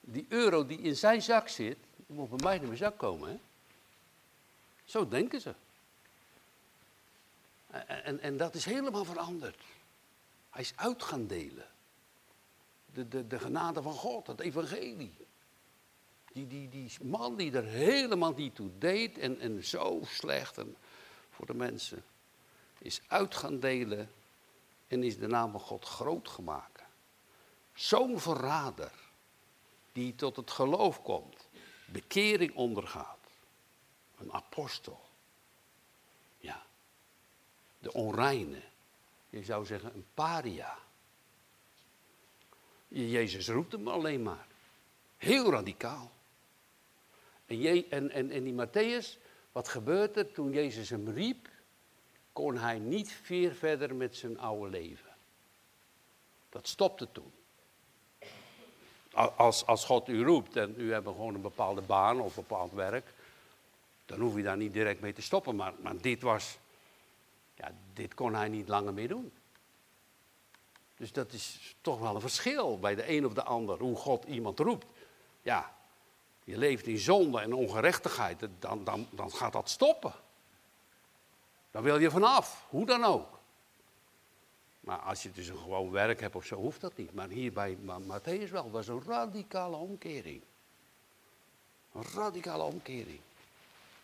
Die 0.00 0.26
euro 0.28 0.66
die 0.66 0.80
in 0.80 0.96
zijn 0.96 1.22
zak 1.22 1.48
zit, 1.48 1.78
die 1.96 2.16
moet 2.16 2.28
bij 2.28 2.38
mij 2.42 2.56
in 2.56 2.64
mijn 2.64 2.76
zak 2.76 2.98
komen. 2.98 3.30
Hè? 3.30 3.38
Zo 4.84 5.08
denken 5.08 5.40
ze. 5.40 5.54
En, 7.70 8.04
en, 8.04 8.20
en, 8.20 8.36
dat 8.36 8.54
is 8.54 8.64
helemaal 8.64 9.04
veranderd. 9.04 9.62
Hij 10.50 10.62
is 10.62 10.72
uit 10.76 11.02
gaan 11.02 11.26
delen. 11.26 11.66
De, 12.86 13.08
de, 13.08 13.26
de 13.26 13.38
genade 13.38 13.82
van 13.82 13.92
God, 13.92 14.26
het 14.26 14.40
evangelie. 14.40 15.19
Die, 16.32 16.46
die, 16.46 16.68
die 16.68 16.90
man 17.02 17.36
die 17.36 17.52
er 17.52 17.64
helemaal 17.64 18.32
niet 18.32 18.54
toe 18.54 18.70
deed 18.78 19.18
en, 19.18 19.40
en 19.40 19.64
zo 19.64 20.00
slecht 20.04 20.58
en 20.58 20.76
voor 21.30 21.46
de 21.46 21.54
mensen, 21.54 22.04
is 22.78 23.00
uit 23.06 23.34
gaan 23.34 23.60
delen 23.60 24.10
en 24.88 25.02
is 25.02 25.18
de 25.18 25.26
naam 25.26 25.50
van 25.50 25.60
God 25.60 25.84
groot 25.84 26.28
gemaakt. 26.28 26.82
Zo'n 27.74 28.20
verrader 28.20 28.92
die 29.92 30.14
tot 30.14 30.36
het 30.36 30.50
geloof 30.50 31.02
komt, 31.02 31.48
bekering 31.84 32.54
ondergaat. 32.54 33.18
Een 34.18 34.32
apostel. 34.32 35.00
Ja. 36.38 36.62
De 37.78 37.92
onreine. 37.92 38.62
Je 39.30 39.44
zou 39.44 39.66
zeggen 39.66 39.94
een 39.94 40.06
paria. 40.14 40.78
Jezus 42.88 43.48
roept 43.48 43.72
hem 43.72 43.88
alleen 43.88 44.22
maar. 44.22 44.46
Heel 45.16 45.50
radicaal. 45.50 46.10
En, 47.50 48.10
en, 48.10 48.30
en, 48.30 48.44
die 48.44 48.54
Matthäus, 48.54 49.18
wat 49.52 49.68
gebeurt 49.68 50.16
er 50.16 50.32
toen 50.32 50.52
Jezus 50.52 50.90
hem 50.90 51.08
riep? 51.08 51.48
Kon 52.32 52.56
hij 52.56 52.78
niet 52.78 53.12
veel 53.12 53.52
verder 53.52 53.94
met 53.94 54.16
zijn 54.16 54.38
oude 54.38 54.70
leven. 54.70 55.10
Dat 56.48 56.68
stopte 56.68 57.08
toen. 57.12 57.32
Als, 59.36 59.66
als 59.66 59.84
God 59.84 60.08
u 60.08 60.24
roept 60.24 60.56
en 60.56 60.74
u 60.76 60.92
hebt 60.92 61.06
gewoon 61.06 61.34
een 61.34 61.40
bepaalde 61.40 61.80
baan 61.80 62.20
of 62.20 62.34
bepaald 62.34 62.72
werk, 62.72 63.06
dan 64.06 64.20
hoef 64.20 64.36
je 64.36 64.42
daar 64.42 64.56
niet 64.56 64.72
direct 64.72 65.00
mee 65.00 65.12
te 65.12 65.22
stoppen. 65.22 65.56
Maar, 65.56 65.72
maar 65.80 65.96
dit 65.96 66.22
was, 66.22 66.58
ja, 67.54 67.72
dit 67.92 68.14
kon 68.14 68.34
hij 68.34 68.48
niet 68.48 68.68
langer 68.68 68.94
meer 68.94 69.08
doen. 69.08 69.32
Dus 70.96 71.12
dat 71.12 71.32
is 71.32 71.74
toch 71.80 72.00
wel 72.00 72.14
een 72.14 72.20
verschil 72.20 72.78
bij 72.78 72.94
de 72.94 73.08
een 73.08 73.26
of 73.26 73.32
de 73.32 73.42
ander, 73.42 73.78
hoe 73.78 73.96
God 73.96 74.24
iemand 74.24 74.58
roept. 74.58 74.86
Ja, 75.42 75.78
je 76.50 76.58
leeft 76.58 76.86
in 76.86 76.98
zonde 76.98 77.40
en 77.40 77.52
ongerechtigheid, 77.52 78.48
dan, 78.58 78.84
dan, 78.84 79.06
dan 79.10 79.30
gaat 79.30 79.52
dat 79.52 79.70
stoppen. 79.70 80.12
Dan 81.70 81.82
wil 81.82 81.98
je 81.98 82.10
vanaf, 82.10 82.66
hoe 82.68 82.86
dan 82.86 83.04
ook. 83.04 83.38
Maar 84.80 84.98
als 84.98 85.22
je 85.22 85.30
dus 85.30 85.48
een 85.48 85.58
gewoon 85.58 85.90
werk 85.90 86.20
hebt 86.20 86.34
of 86.34 86.44
zo, 86.44 86.56
hoeft 86.56 86.80
dat 86.80 86.96
niet. 86.96 87.14
Maar 87.14 87.28
hier 87.28 87.52
bij 87.52 87.76
Matthäus 87.82 88.50
wel, 88.50 88.78
is 88.78 88.88
een 88.88 89.02
radicale 89.06 89.76
omkering. 89.76 90.42
Een 91.92 92.04
radicale 92.14 92.62
omkering. 92.62 93.20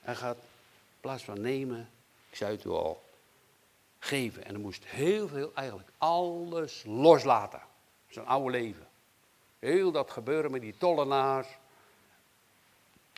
Hij 0.01 0.15
gaat 0.15 0.37
in 0.37 1.01
plaats 1.01 1.25
van 1.25 1.41
nemen, 1.41 1.91
ik 2.31 2.37
zei 2.37 2.57
het 2.57 2.65
u 2.65 2.69
al, 2.69 3.03
geven. 3.99 4.45
En 4.45 4.55
hij 4.55 4.63
moest 4.63 4.85
heel 4.85 5.29
veel, 5.29 5.51
eigenlijk 5.55 5.89
alles 5.99 6.83
loslaten. 6.87 7.61
Zijn 8.09 8.27
oude 8.27 8.51
leven. 8.51 8.89
Heel 9.59 9.91
dat 9.91 10.11
gebeuren 10.11 10.51
met 10.51 10.61
die 10.61 10.77
tollenaars. 10.79 11.47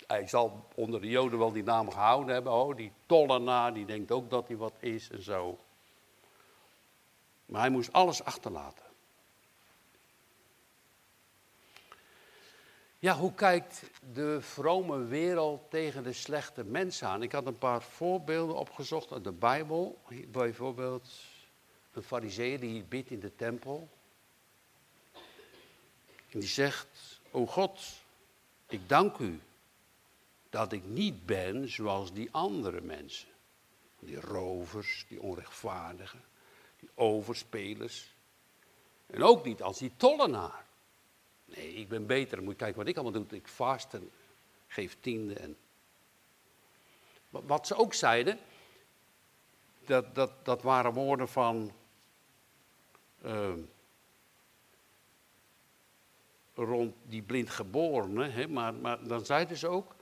Hij 0.09 0.27
zal 0.27 0.67
onder 0.75 1.01
de 1.01 1.09
Joden 1.09 1.39
wel 1.39 1.53
die 1.53 1.63
naam 1.63 1.91
gehouden 1.91 2.35
hebben. 2.35 2.53
Oh, 2.53 2.77
die 2.77 2.93
tollenaar, 3.07 3.75
die 3.75 3.85
denkt 3.85 4.11
ook 4.11 4.31
dat 4.31 4.49
hij 4.49 4.57
wat 4.57 4.73
is 4.81 5.11
en 5.11 5.23
zo. 5.23 5.59
Maar 7.47 7.61
hij 7.61 7.71
moest 7.71 7.93
alles 7.93 8.25
achterlaten. 8.25 8.85
Ja, 12.99 13.17
hoe 13.17 13.35
kijkt 13.35 13.83
de 14.13 14.41
vrome 14.41 15.05
wereld 15.05 15.71
tegen 15.71 16.03
de 16.03 16.13
slechte 16.13 16.65
mensen 16.65 17.09
aan? 17.09 17.23
Ik 17.23 17.33
had 17.33 17.47
een 17.47 17.59
paar 17.59 17.83
voorbeelden 17.83 18.57
opgezocht 18.57 19.13
uit 19.13 19.25
de 19.25 19.33
Bijbel. 19.33 19.99
Bijvoorbeeld 20.29 21.11
een 21.93 22.03
fariseer 22.03 22.61
die 22.61 22.85
bidt 22.85 23.11
in 23.11 23.21
de 23.21 23.37
tempel. 23.37 23.89
En 26.31 26.41
die 26.41 26.49
zegt, 26.49 27.21
o 27.31 27.47
God, 27.47 27.81
ik 28.67 28.89
dank 28.89 29.19
u 29.19 29.41
dat 30.51 30.73
ik 30.73 30.85
niet 30.85 31.27
ben 31.27 31.69
zoals 31.69 32.13
die 32.13 32.29
andere 32.33 32.81
mensen. 32.81 33.29
Die 33.99 34.21
rovers, 34.21 35.05
die 35.09 35.23
onrechtvaardigen, 35.23 36.25
die 36.77 36.91
overspelers. 36.95 38.15
En 39.07 39.23
ook 39.23 39.45
niet 39.45 39.63
als 39.63 39.79
die 39.79 39.93
tollenaar. 39.97 40.67
Nee, 41.45 41.75
ik 41.75 41.89
ben 41.89 42.07
beter. 42.07 42.43
Moet 42.43 42.53
je 42.53 42.59
kijken 42.59 42.79
wat 42.79 42.89
ik 42.89 42.97
allemaal 42.97 43.23
doe. 43.23 43.39
Ik 43.39 43.49
vast 43.49 43.95
en 43.95 44.11
geef 44.67 44.97
tiende. 45.01 45.35
En... 45.35 45.57
Wat 47.31 47.67
ze 47.67 47.75
ook 47.75 47.95
zeiden, 47.95 48.39
dat, 49.85 50.15
dat, 50.15 50.45
dat 50.45 50.63
waren 50.63 50.93
woorden 50.93 51.29
van. 51.29 51.73
Uh, 53.25 53.53
rond 56.55 56.95
die 57.03 57.23
blindgeborene, 57.23 58.29
hè, 58.29 58.49
maar, 58.49 58.75
maar 58.75 59.09
dan 59.09 59.27
zeiden 59.27 59.57
ze 59.57 59.69
ook. 59.69 59.95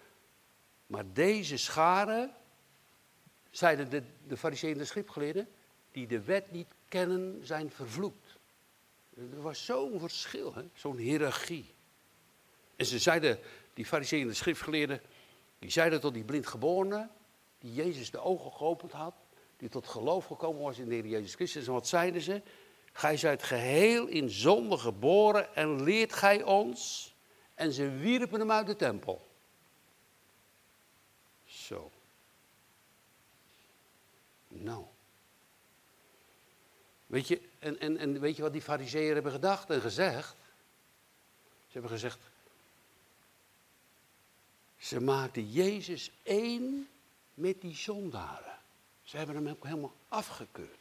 Maar 0.86 1.04
deze 1.12 1.56
scharen, 1.56 2.34
zeiden 3.50 3.90
de, 3.90 4.02
de 4.26 4.36
fariseeën 4.36 4.78
de 4.78 4.84
schriftgeleerden, 4.84 5.48
die 5.92 6.06
de 6.06 6.20
wet 6.20 6.52
niet 6.52 6.74
kennen, 6.88 7.40
zijn 7.46 7.70
vervloekt. 7.70 8.36
Er 9.16 9.42
was 9.42 9.64
zo'n 9.64 10.00
verschil, 10.00 10.54
zo'n 10.74 10.96
hiërarchie. 10.96 11.74
En 12.76 12.86
ze 12.86 12.98
zeiden, 12.98 13.38
die 13.74 13.86
fariseeën 13.86 14.26
de 14.26 14.34
schriftgeleerden, 14.34 15.00
die 15.58 15.70
zeiden 15.70 16.00
tot 16.00 16.14
die 16.14 16.24
blindgeborene, 16.24 17.08
die 17.58 17.74
Jezus 17.74 18.10
de 18.10 18.20
ogen 18.20 18.52
geopend 18.52 18.92
had, 18.92 19.14
die 19.56 19.68
tot 19.68 19.86
geloof 19.86 20.26
gekomen 20.26 20.62
was 20.62 20.78
in 20.78 20.88
de 20.88 20.94
Heer 20.94 21.06
Jezus 21.06 21.34
Christus. 21.34 21.66
En 21.66 21.72
wat 21.72 21.88
zeiden 21.88 22.20
ze? 22.20 22.42
Gij 22.92 23.16
zijt 23.16 23.42
geheel 23.42 24.06
in 24.06 24.30
zonde 24.30 24.78
geboren 24.78 25.54
en 25.54 25.82
leert 25.82 26.12
gij 26.12 26.42
ons. 26.42 27.14
En 27.54 27.72
ze 27.72 27.90
wierpen 27.90 28.40
hem 28.40 28.50
uit 28.50 28.66
de 28.66 28.76
tempel. 28.76 29.26
Zo. 31.44 31.90
Nou. 34.62 34.84
Weet 37.06 37.28
je, 37.28 37.40
en, 37.58 37.80
en, 37.80 37.96
en 37.96 38.20
weet 38.20 38.36
je 38.36 38.42
wat 38.42 38.52
die 38.52 38.62
fariseeën 38.62 39.14
hebben 39.14 39.32
gedacht 39.32 39.70
en 39.70 39.80
gezegd? 39.80 40.36
Ze 41.66 41.72
hebben 41.72 41.90
gezegd, 41.90 42.18
ze 44.78 45.00
maakten 45.00 45.50
Jezus 45.50 46.10
één 46.22 46.88
met 47.34 47.60
die 47.60 47.74
zondaren. 47.74 48.58
Ze 49.02 49.16
hebben 49.16 49.36
hem 49.36 49.48
ook 49.48 49.64
helemaal 49.64 49.94
afgekeurd. 50.08 50.78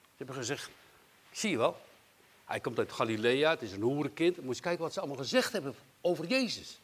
Ze 0.00 0.16
hebben 0.16 0.36
gezegd, 0.36 0.70
zie 1.30 1.50
je 1.50 1.56
wel, 1.56 1.80
hij 2.44 2.60
komt 2.60 2.78
uit 2.78 2.92
Galilea, 2.92 3.50
het 3.50 3.62
is 3.62 3.72
een 3.72 3.82
hoerenkind. 3.82 4.42
Moet 4.42 4.56
je 4.56 4.62
kijken 4.62 4.82
wat 4.82 4.92
ze 4.92 4.98
allemaal 4.98 5.18
gezegd 5.18 5.52
hebben 5.52 5.74
over 6.00 6.26
Jezus. 6.26 6.80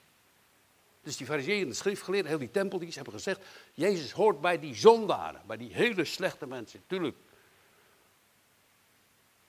Dus 1.09 1.17
die 1.17 1.27
fariseeën 1.27 1.63
en 1.63 1.69
de 1.69 1.75
schriftgeleerden, 1.75 2.31
heel 2.31 2.39
die 2.39 2.51
tempeldienst, 2.51 2.95
hebben 2.95 3.15
gezegd, 3.15 3.45
Jezus 3.73 4.13
hoort 4.13 4.41
bij 4.41 4.59
die 4.59 4.75
zondaren, 4.75 5.43
bij 5.47 5.57
die 5.57 5.73
hele 5.73 6.05
slechte 6.05 6.47
mensen. 6.47 6.83
Tuurlijk, 6.87 7.17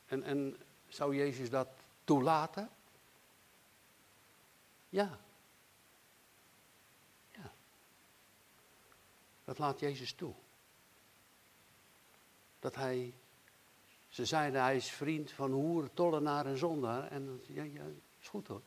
en, 0.06 0.24
en 0.24 0.58
zou 0.88 1.16
Jezus 1.16 1.50
dat 1.50 1.68
toelaten? 2.04 2.70
Ja. 4.90 5.20
Ja. 7.32 7.52
Dat 9.44 9.58
laat 9.58 9.80
Jezus 9.80 10.14
toe. 10.14 10.34
Dat 12.60 12.76
hij, 12.76 13.14
ze 14.10 14.26
zeiden 14.26 14.62
hij 14.62 14.76
is 14.76 14.92
vriend 14.92 15.32
van 15.32 15.52
hoeren, 15.52 15.94
tollenaar 15.94 16.46
en 16.46 16.58
zondaar. 16.58 17.12
En 17.12 17.42
ja, 17.48 17.64
ja, 17.64 17.84
is 18.20 18.28
goed 18.28 18.48
hoor. 18.48 18.62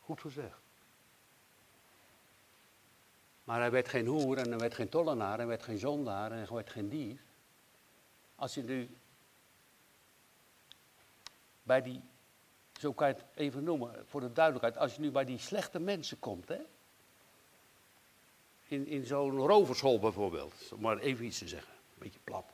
Goed 0.00 0.20
gezegd. 0.20 0.61
Maar 3.44 3.60
hij 3.60 3.70
werd 3.70 3.88
geen 3.88 4.06
hoer 4.06 4.38
en 4.38 4.48
hij 4.48 4.58
werd 4.58 4.74
geen 4.74 4.88
tollenaar, 4.88 5.36
hij 5.36 5.46
werd 5.46 5.62
geen 5.62 5.78
zondaar 5.78 6.30
en 6.30 6.36
hij 6.36 6.46
werd 6.50 6.70
geen 6.70 6.88
dief. 6.88 7.20
Als 8.34 8.54
je 8.54 8.62
nu 8.62 8.96
bij 11.62 11.82
die 11.82 12.02
zo 12.82 12.92
kan 12.92 13.08
je 13.08 13.14
het 13.14 13.24
even 13.34 13.64
noemen, 13.64 14.04
voor 14.06 14.20
de 14.20 14.32
duidelijkheid. 14.32 14.76
Als 14.76 14.94
je 14.94 15.00
nu 15.00 15.10
bij 15.10 15.24
die 15.24 15.38
slechte 15.38 15.78
mensen 15.78 16.18
komt, 16.18 16.48
hè? 16.48 16.58
In, 18.66 18.86
in 18.86 19.06
zo'n 19.06 19.36
roverschool 19.36 19.98
bijvoorbeeld, 19.98 20.54
om 20.72 20.80
maar 20.80 20.98
even 20.98 21.24
iets 21.24 21.38
te 21.38 21.48
zeggen, 21.48 21.72
een 21.72 21.98
beetje 21.98 22.18
plat. 22.24 22.44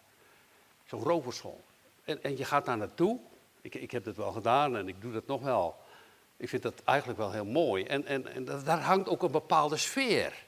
Zo'n 0.87 1.03
roverschool. 1.03 1.61
En, 2.05 2.23
en 2.23 2.37
je 2.37 2.45
gaat 2.45 2.65
daar 2.65 2.77
naartoe, 2.77 3.19
ik, 3.61 3.75
ik 3.75 3.91
heb 3.91 4.05
dat 4.05 4.17
wel 4.17 4.33
gedaan 4.33 4.77
en 4.77 4.89
ik 4.89 5.01
doe 5.01 5.13
dat 5.13 5.27
nog 5.27 5.43
wel. 5.43 5.77
Ik 6.37 6.49
vind 6.49 6.63
dat 6.63 6.83
eigenlijk 6.85 7.19
wel 7.19 7.33
heel 7.33 7.45
mooi. 7.45 7.85
En, 7.85 8.07
en, 8.07 8.27
en 8.27 8.45
daar 8.45 8.81
hangt 8.81 9.09
ook 9.09 9.23
een 9.23 9.31
bepaalde 9.31 9.77
sfeer. 9.77 10.47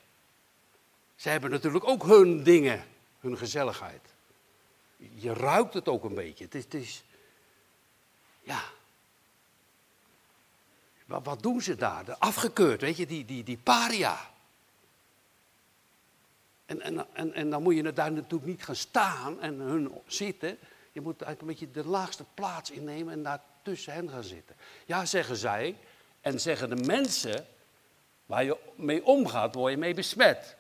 Ze 1.21 1.29
hebben 1.29 1.51
natuurlijk 1.51 1.89
ook 1.89 2.03
hun 2.03 2.43
dingen, 2.43 2.85
hun 3.19 3.39
gezelligheid. 3.39 4.01
Je 4.97 5.33
ruikt 5.33 5.75
het 5.75 5.89
ook 5.89 6.05
een 6.05 6.15
beetje. 6.15 6.45
Het 6.45 6.55
is, 6.55 6.65
het 6.65 6.75
is 6.75 7.05
ja. 8.41 8.63
Wat, 11.07 11.25
wat, 11.25 11.43
doen 11.43 11.61
ze 11.61 11.77
daar? 11.77 12.05
De 12.05 12.19
afgekeurd, 12.19 12.81
weet 12.81 12.97
je, 12.97 13.07
die, 13.07 13.25
die, 13.25 13.45
die 13.45 13.57
paria. 13.57 14.31
En, 16.67 16.81
en, 16.81 17.07
en, 17.13 17.35
en 17.35 17.51
dan 17.51 17.63
moet 17.63 17.75
je 17.75 17.93
daar 17.93 18.13
natuurlijk 18.13 18.51
niet 18.51 18.65
gaan 18.65 18.77
staan 18.77 19.41
en 19.41 19.55
hun 19.55 19.93
zitten. 20.07 20.59
Je 20.93 21.01
moet 21.01 21.23
eigenlijk 21.23 21.41
een 21.41 21.67
beetje 21.67 21.83
de 21.83 21.89
laagste 21.89 22.25
plaats 22.35 22.71
innemen 22.71 23.13
en 23.13 23.23
daar 23.23 23.43
tussen 23.63 23.93
hen 23.93 24.11
gaan 24.11 24.25
zitten. 24.25 24.57
Ja, 24.87 25.05
zeggen 25.05 25.37
zij. 25.37 25.77
En 26.21 26.41
zeggen 26.41 26.69
de 26.69 26.85
mensen 26.85 27.47
waar 28.27 28.45
je 28.45 28.57
mee 28.77 29.05
omgaat, 29.05 29.55
word 29.55 29.73
je 29.73 29.79
mee 29.79 29.95
besmet. 29.95 30.59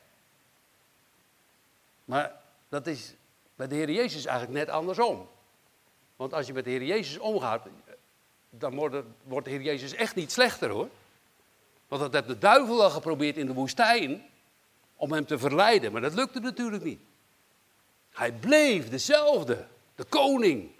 Maar 2.11 2.41
dat 2.69 2.87
is 2.87 3.15
bij 3.55 3.67
de 3.69 3.75
Heer 3.75 3.91
Jezus 3.91 4.25
eigenlijk 4.25 4.59
net 4.59 4.75
andersom. 4.75 5.29
Want 6.17 6.35
als 6.35 6.47
je 6.47 6.53
met 6.53 6.65
de 6.65 6.71
Heer 6.71 6.83
Jezus 6.83 7.19
omgaat, 7.19 7.67
dan 8.51 8.75
wordt, 8.75 9.45
de 9.45 9.51
Heer 9.51 9.63
Jezus 9.63 9.95
echt 9.95 10.15
niet 10.15 10.33
slechter 10.33 10.71
hoor. 10.71 10.89
Want 11.89 12.03
dat 12.03 12.13
heeft 12.13 12.27
de 12.27 12.39
duivel 12.39 12.83
al 12.83 12.91
geprobeerd 12.91 13.37
in 13.37 13.47
de 13.47 13.53
woestijn 13.53 14.27
om 14.97 15.13
hem 15.13 15.27
te 15.27 15.39
verleiden, 15.39 15.93
maar 15.93 16.01
dat 16.01 16.15
lukte 16.15 16.41
natuurlijk 16.41 16.85
niet. 16.85 17.01
Hij 18.11 18.33
bleef 18.33 18.89
dezelfde, 18.89 19.67
de 19.95 20.05
koning, 20.05 20.71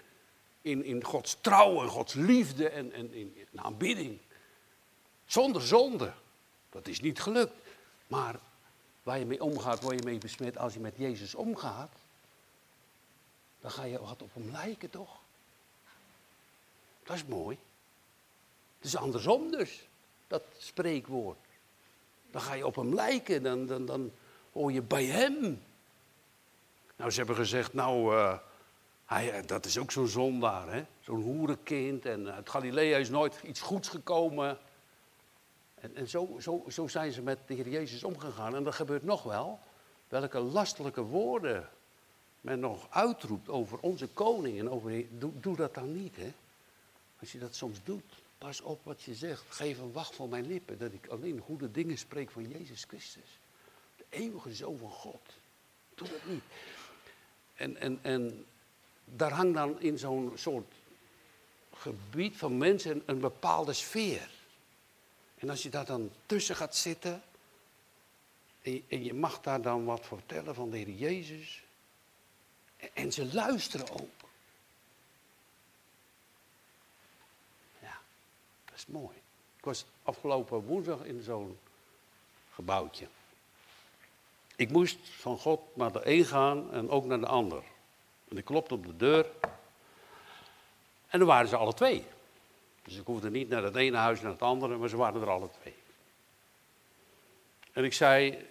in, 0.61 0.83
in 0.83 1.03
Gods 1.03 1.37
trouw 1.41 1.81
en 1.81 1.89
Gods 1.89 2.13
liefde 2.13 2.69
en, 2.69 2.93
en 2.93 3.13
in, 3.13 3.35
in 3.35 3.61
aanbidding. 3.61 4.19
Zonder 5.25 5.61
zonde. 5.61 6.13
Dat 6.69 6.87
is 6.87 6.99
niet 6.99 7.21
gelukt. 7.21 7.53
Maar 8.07 8.39
waar 9.03 9.19
je 9.19 9.25
mee 9.25 9.43
omgaat, 9.43 9.81
word 9.81 9.99
je 9.99 10.05
mee 10.05 10.17
besmet. 10.17 10.57
Als 10.57 10.73
je 10.73 10.79
met 10.79 10.93
Jezus 10.97 11.35
omgaat, 11.35 11.91
dan 13.59 13.71
ga 13.71 13.83
je 13.83 13.99
wat 13.99 14.21
op 14.21 14.33
hem 14.33 14.51
lijken, 14.51 14.89
toch? 14.89 15.19
Dat 17.03 17.15
is 17.15 17.25
mooi. 17.25 17.57
Het 18.77 18.85
is 18.85 18.95
andersom 18.95 19.51
dus, 19.51 19.87
dat 20.27 20.43
spreekwoord. 20.57 21.37
Dan 22.31 22.41
ga 22.41 22.53
je 22.53 22.65
op 22.65 22.75
hem 22.75 22.93
lijken, 22.93 23.43
dan, 23.43 23.65
dan, 23.65 23.85
dan 23.85 24.11
hoor 24.51 24.71
je 24.71 24.81
bij 24.81 25.05
hem. 25.05 25.63
Nou, 26.95 27.11
ze 27.11 27.17
hebben 27.17 27.35
gezegd, 27.35 27.73
nou, 27.73 28.15
uh, 28.15 28.37
hij, 29.05 29.45
dat 29.45 29.65
is 29.65 29.77
ook 29.77 29.91
zo'n 29.91 30.07
zondaar, 30.07 30.71
hè? 30.71 30.85
Zo'n 30.99 31.21
hoerenkind. 31.21 32.05
En 32.05 32.31
uit 32.31 32.49
Galilea 32.49 32.97
is 32.97 33.09
nooit 33.09 33.39
iets 33.43 33.61
goeds 33.61 33.89
gekomen. 33.89 34.57
En, 35.81 35.95
en 35.95 36.07
zo, 36.07 36.37
zo, 36.39 36.63
zo 36.67 36.87
zijn 36.87 37.11
ze 37.11 37.21
met 37.21 37.39
de 37.45 37.53
Heer 37.53 37.69
Jezus 37.69 38.03
omgegaan. 38.03 38.55
En 38.55 38.63
dat 38.63 38.75
gebeurt 38.75 39.03
nog 39.03 39.23
wel. 39.23 39.59
Welke 40.07 40.39
lastelijke 40.39 41.01
woorden 41.01 41.69
men 42.41 42.59
nog 42.59 42.87
uitroept 42.89 43.49
over 43.49 43.79
onze 43.79 44.07
koning. 44.07 44.59
En 44.59 44.69
over, 44.69 45.05
doe, 45.19 45.31
doe 45.39 45.55
dat 45.55 45.73
dan 45.73 45.93
niet, 45.93 46.15
hè? 46.15 46.33
Als 47.19 47.31
je 47.31 47.39
dat 47.39 47.55
soms 47.55 47.79
doet, 47.83 48.13
pas 48.37 48.61
op 48.61 48.79
wat 48.83 49.01
je 49.01 49.15
zegt. 49.15 49.43
Geef 49.49 49.79
een 49.79 49.91
wacht 49.91 50.15
voor 50.15 50.29
mijn 50.29 50.47
lippen, 50.47 50.77
dat 50.77 50.93
ik 50.93 51.07
alleen 51.07 51.39
goede 51.39 51.71
dingen 51.71 51.97
spreek 51.97 52.31
van 52.31 52.49
Jezus 52.49 52.83
Christus. 52.83 53.39
De 53.97 54.05
eeuwige 54.09 54.53
Zoon 54.53 54.77
van 54.77 54.91
God. 54.91 55.21
Doe 55.95 56.07
dat 56.07 56.25
niet. 56.25 56.43
En, 57.53 57.77
en, 57.77 57.99
en 58.01 58.45
daar 59.05 59.31
hangt 59.31 59.53
dan 59.53 59.81
in 59.81 59.99
zo'n 59.99 60.31
soort 60.35 60.73
gebied 61.73 62.37
van 62.37 62.57
mensen 62.57 63.03
een 63.05 63.19
bepaalde 63.19 63.73
sfeer. 63.73 64.29
En 65.41 65.49
als 65.49 65.63
je 65.63 65.69
daar 65.69 65.85
dan 65.85 66.11
tussen 66.25 66.55
gaat 66.55 66.75
zitten 66.75 67.23
en 68.61 68.71
je, 68.71 68.83
en 68.87 69.03
je 69.03 69.13
mag 69.13 69.41
daar 69.41 69.61
dan 69.61 69.85
wat 69.85 70.05
vertellen 70.05 70.55
van 70.55 70.69
de 70.69 70.77
Heer 70.77 70.89
Jezus. 70.89 71.63
En, 72.77 72.89
en 72.93 73.11
ze 73.11 73.33
luisteren 73.33 73.89
ook. 73.89 74.29
Ja, 77.79 77.99
dat 78.65 78.75
is 78.75 78.85
mooi. 78.85 79.17
Ik 79.57 79.63
was 79.63 79.85
afgelopen 80.03 80.65
woensdag 80.65 81.03
in 81.03 81.21
zo'n 81.21 81.59
gebouwtje. 82.53 83.07
Ik 84.55 84.69
moest 84.69 84.97
van 85.01 85.37
God 85.37 85.75
naar 85.75 85.91
de 85.91 86.01
een 86.03 86.25
gaan 86.25 86.71
en 86.71 86.89
ook 86.89 87.05
naar 87.05 87.19
de 87.19 87.27
ander. 87.27 87.63
En 88.29 88.37
ik 88.37 88.45
klopte 88.45 88.73
op 88.73 88.85
de 88.85 88.97
deur. 88.97 89.25
En 91.07 91.19
dan 91.19 91.27
waren 91.27 91.47
ze 91.47 91.55
alle 91.55 91.73
twee. 91.73 92.05
Dus 92.83 92.97
ik 92.97 93.05
hoefde 93.05 93.29
niet 93.29 93.49
naar 93.49 93.63
het 93.63 93.75
ene 93.75 93.97
huis 93.97 94.21
naar 94.21 94.31
het 94.31 94.41
andere, 94.41 94.77
maar 94.77 94.89
ze 94.89 94.97
waren 94.97 95.21
er 95.21 95.29
alle 95.29 95.49
twee. 95.61 95.75
En 97.71 97.83
ik 97.83 97.93
zei, 97.93 98.45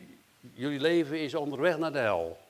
jullie 0.54 0.80
leven 0.80 1.20
is 1.20 1.34
onderweg 1.34 1.78
naar 1.78 1.92
de 1.92 1.98
hel. 1.98 2.40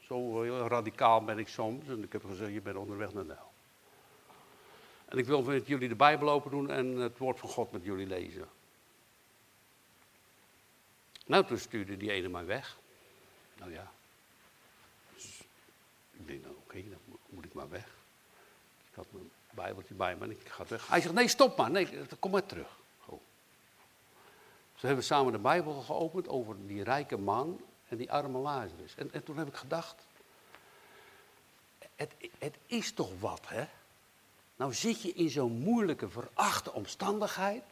Zo 0.00 0.42
heel 0.42 0.68
radicaal 0.68 1.24
ben 1.24 1.38
ik 1.38 1.48
soms. 1.48 1.88
En 1.88 2.02
ik 2.02 2.12
heb 2.12 2.24
gezegd, 2.24 2.52
je 2.52 2.60
bent 2.60 2.76
onderweg 2.76 3.12
naar 3.12 3.26
de 3.26 3.32
hel. 3.32 3.52
En 5.04 5.18
ik 5.18 5.26
wil 5.26 5.42
met 5.42 5.66
jullie 5.66 5.88
de 5.88 5.94
Bijbel 5.94 6.30
open 6.30 6.50
doen 6.50 6.70
en 6.70 6.86
het 6.86 7.18
woord 7.18 7.38
van 7.38 7.48
God 7.48 7.72
met 7.72 7.84
jullie 7.84 8.06
lezen. 8.06 8.48
Nou, 11.26 11.46
toen 11.46 11.58
stuurde 11.58 11.96
die 11.96 12.10
ene 12.10 12.28
mij 12.28 12.44
weg. 12.44 12.78
Nou 13.58 13.72
ja. 13.72 13.92
Dus 15.14 15.40
ik 16.12 16.26
denk, 16.26 16.42
nou 16.42 16.54
oké, 16.54 16.82
dan 16.88 17.18
moet 17.28 17.44
ik 17.44 17.52
maar 17.52 17.68
weg. 17.68 17.86
Ik 18.90 18.94
had 18.94 19.06
mijn 19.10 19.30
Bijbeltje 19.56 19.94
bij 19.94 20.16
me 20.16 20.24
en 20.24 20.30
ik 20.30 20.48
ga 20.48 20.64
weg. 20.68 20.88
Hij 20.88 21.00
zegt, 21.00 21.14
nee, 21.14 21.28
stop 21.28 21.56
maar. 21.56 21.70
Nee, 21.70 21.88
kom 22.18 22.30
maar 22.30 22.46
terug. 22.46 22.78
Zo. 23.06 23.20
Ze 24.74 24.86
hebben 24.86 25.04
samen 25.04 25.32
de 25.32 25.38
Bijbel 25.38 25.82
geopend 25.82 26.28
over 26.28 26.66
die 26.66 26.82
rijke 26.82 27.16
man 27.16 27.60
en 27.88 27.96
die 27.96 28.12
arme 28.12 28.38
Lazarus. 28.38 28.94
En, 28.96 29.12
en 29.12 29.24
toen 29.24 29.38
heb 29.38 29.46
ik 29.48 29.54
gedacht, 29.54 30.06
het, 31.94 32.12
het 32.38 32.56
is 32.66 32.92
toch 32.92 33.10
wat, 33.20 33.40
hè? 33.46 33.64
Nou 34.56 34.74
zit 34.74 35.02
je 35.02 35.12
in 35.12 35.30
zo'n 35.30 35.58
moeilijke, 35.58 36.08
verachte 36.08 36.72
omstandigheid. 36.72 37.62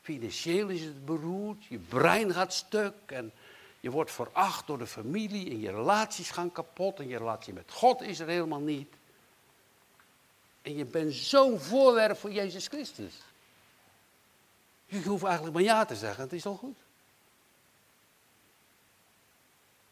Financieel 0.00 0.68
is 0.68 0.82
het 0.82 1.04
beroerd, 1.04 1.64
je 1.64 1.78
brein 1.78 2.32
gaat 2.32 2.52
stuk 2.52 2.94
en 3.06 3.32
je 3.80 3.90
wordt 3.90 4.10
veracht 4.10 4.66
door 4.66 4.78
de 4.78 4.86
familie 4.86 5.50
en 5.50 5.60
je 5.60 5.70
relaties 5.70 6.30
gaan 6.30 6.52
kapot 6.52 6.98
en 6.98 7.08
je 7.08 7.18
relatie 7.18 7.52
met 7.52 7.72
God 7.72 8.00
is 8.00 8.18
er 8.18 8.28
helemaal 8.28 8.60
niet. 8.60 8.94
En 10.62 10.76
je 10.76 10.84
bent 10.84 11.14
zo'n 11.14 11.60
voorwerp 11.60 12.16
voor 12.16 12.32
Jezus 12.32 12.66
Christus. 12.66 13.14
Je 14.86 15.02
hoeft 15.02 15.24
eigenlijk 15.24 15.54
maar 15.54 15.64
ja 15.64 15.84
te 15.84 15.96
zeggen, 15.96 16.22
het 16.22 16.32
is 16.32 16.46
al 16.46 16.56
goed. 16.56 16.76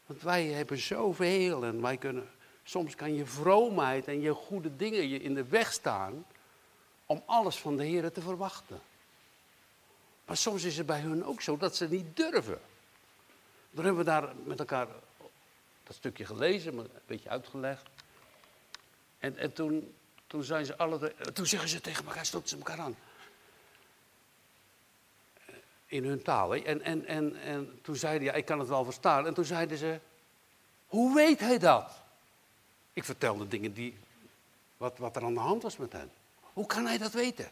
Want 0.05 0.21
wij 0.21 0.45
hebben 0.45 0.77
zoveel 0.77 1.63
en 1.63 1.81
wij 1.81 1.97
kunnen, 1.97 2.29
soms 2.63 2.95
kan 2.95 3.15
je 3.15 3.25
vroomheid 3.25 4.07
en 4.07 4.21
je 4.21 4.33
goede 4.33 4.75
dingen 4.75 5.07
je 5.07 5.19
in 5.19 5.33
de 5.33 5.43
weg 5.43 5.73
staan 5.73 6.25
om 7.05 7.23
alles 7.25 7.57
van 7.57 7.77
de 7.77 7.83
Heer 7.83 8.11
te 8.11 8.21
verwachten. 8.21 8.81
Maar 10.25 10.37
soms 10.37 10.63
is 10.63 10.77
het 10.77 10.85
bij 10.85 10.99
hun 10.99 11.25
ook 11.25 11.41
zo 11.41 11.57
dat 11.57 11.75
ze 11.75 11.87
niet 11.87 12.15
durven. 12.17 12.59
Dan 13.71 13.85
hebben 13.85 14.05
we 14.05 14.11
daar 14.11 14.33
met 14.43 14.59
elkaar 14.59 14.87
dat 15.83 15.95
stukje 15.95 16.25
gelezen, 16.25 16.75
maar 16.75 16.85
een 16.85 16.91
beetje 17.05 17.29
uitgelegd. 17.29 17.89
En, 19.19 19.37
en 19.37 19.53
toen 19.53 19.93
toen, 20.29 20.43
zijn 20.43 20.65
ze 20.65 20.77
alle, 20.77 21.13
toen 21.33 21.45
zeggen 21.45 21.69
ze 21.69 21.81
tegen 21.81 22.05
elkaar, 22.05 22.25
stoten 22.25 22.49
ze 22.49 22.57
elkaar 22.57 22.79
aan. 22.79 22.97
In 25.85 26.03
hun 26.03 26.21
taal. 26.21 26.55
En, 26.55 26.81
en, 26.81 27.05
en, 27.05 27.35
en 27.35 27.79
toen 27.81 27.95
zeiden 27.95 28.27
ja, 28.27 28.33
ik 28.33 28.45
kan 28.45 28.59
het 28.59 28.67
wel 28.67 28.83
verstaan. 28.83 29.27
En 29.27 29.33
toen 29.33 29.45
zeiden 29.45 29.77
ze, 29.77 29.99
hoe 30.87 31.15
weet 31.15 31.39
hij 31.39 31.57
dat? 31.57 31.91
Ik 32.93 33.03
vertelde 33.03 33.47
dingen 33.47 33.73
die, 33.73 33.97
wat, 34.77 34.97
wat 34.97 35.15
er 35.15 35.23
aan 35.23 35.33
de 35.33 35.39
hand 35.39 35.63
was 35.63 35.77
met 35.77 35.91
hen. 35.91 36.11
Hoe 36.53 36.65
kan 36.65 36.85
hij 36.85 36.97
dat 36.97 37.13
weten? 37.13 37.51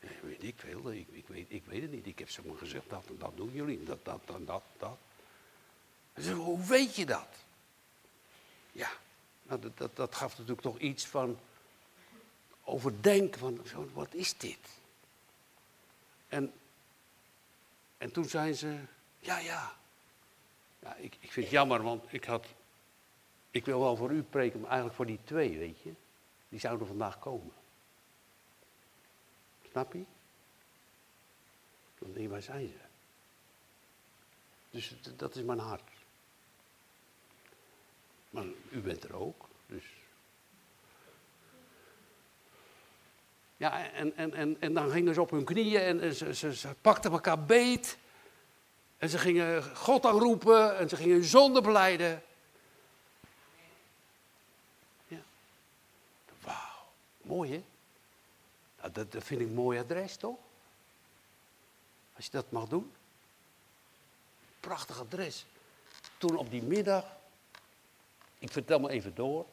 Ja, 0.00 0.08
weet 0.22 0.42
ik 0.42 0.54
veel, 0.56 0.92
ik, 0.92 1.08
ik, 1.10 1.28
weet, 1.28 1.46
ik 1.48 1.64
weet 1.64 1.82
het 1.82 1.90
niet. 1.90 2.06
Ik 2.06 2.18
heb 2.18 2.30
ze 2.30 2.40
maar 2.46 2.56
gezegd, 2.56 2.90
dat 2.90 3.04
dat 3.18 3.36
doen 3.36 3.52
jullie, 3.52 3.84
dat, 3.84 4.04
dat, 4.04 4.20
dat, 4.24 4.46
dat, 4.46 4.62
dat. 4.78 4.98
Ze 6.24 6.32
hoe 6.32 6.66
weet 6.66 6.96
je 6.96 7.06
dat? 7.06 7.28
Ja, 8.72 8.90
nou, 9.42 9.60
dat, 9.60 9.78
dat, 9.78 9.96
dat 9.96 10.14
gaf 10.14 10.30
natuurlijk 10.30 10.60
toch 10.60 10.78
iets 10.78 11.06
van, 11.06 11.38
overdenken 12.66 13.40
van, 13.64 13.90
wat 13.92 14.14
is 14.14 14.36
dit? 14.36 14.78
En, 16.28 16.52
en 17.98 18.12
toen 18.12 18.24
zei 18.24 18.54
ze, 18.54 18.78
ja, 19.18 19.38
ja. 19.38 19.76
ja 20.78 20.94
ik, 20.94 21.16
ik 21.20 21.32
vind 21.32 21.46
het 21.46 21.54
jammer, 21.54 21.82
want 21.82 22.12
ik 22.12 22.24
had, 22.24 22.46
ik 23.50 23.64
wil 23.64 23.80
wel 23.80 23.96
voor 23.96 24.10
u 24.10 24.22
preken, 24.22 24.60
maar 24.60 24.68
eigenlijk 24.68 24.96
voor 24.96 25.06
die 25.06 25.20
twee, 25.24 25.58
weet 25.58 25.80
je. 25.80 25.92
Die 26.48 26.60
zouden 26.60 26.86
vandaag 26.86 27.18
komen. 27.18 27.52
Snap 29.70 29.92
je? 29.92 30.04
Dan 31.98 32.12
denk 32.12 32.24
je, 32.24 32.28
waar 32.28 32.42
zijn 32.42 32.68
ze? 32.68 32.84
Dus 34.70 34.94
dat 35.16 35.36
is 35.36 35.42
mijn 35.42 35.58
hart. 35.58 35.90
Maar 38.30 38.44
u 38.70 38.80
bent 38.80 39.04
er 39.04 39.14
ook, 39.14 39.48
dus... 39.66 39.95
Ja, 43.56 43.92
en, 43.92 44.16
en, 44.16 44.34
en, 44.34 44.56
en 44.60 44.74
dan 44.74 44.90
gingen 44.90 45.14
ze 45.14 45.20
op 45.20 45.30
hun 45.30 45.44
knieën 45.44 46.00
en 46.00 46.14
ze, 46.14 46.34
ze, 46.34 46.54
ze 46.54 46.74
pakten 46.80 47.12
elkaar 47.12 47.44
beet. 47.44 47.98
En 48.98 49.08
ze 49.08 49.18
gingen 49.18 49.76
God 49.76 50.06
aanroepen 50.06 50.78
en 50.78 50.88
ze 50.88 50.96
gingen 50.96 51.14
hun 51.14 51.24
zonde 51.24 51.60
beleiden. 51.60 52.22
Ja. 55.06 55.20
Wauw, 56.40 56.86
mooi 57.22 57.52
hè? 57.52 57.64
Nou, 58.80 58.92
dat, 58.92 59.12
dat 59.12 59.24
vind 59.24 59.40
ik 59.40 59.46
een 59.46 59.54
mooi 59.54 59.78
adres 59.78 60.16
toch? 60.16 60.38
Als 62.16 62.24
je 62.24 62.30
dat 62.30 62.50
mag 62.50 62.68
doen. 62.68 62.92
Prachtig 64.60 65.00
adres. 65.00 65.46
Toen 66.18 66.36
op 66.36 66.50
die 66.50 66.62
middag, 66.62 67.04
ik 68.38 68.52
vertel 68.52 68.78
me 68.78 68.88
even 68.88 69.14
door. 69.14 69.46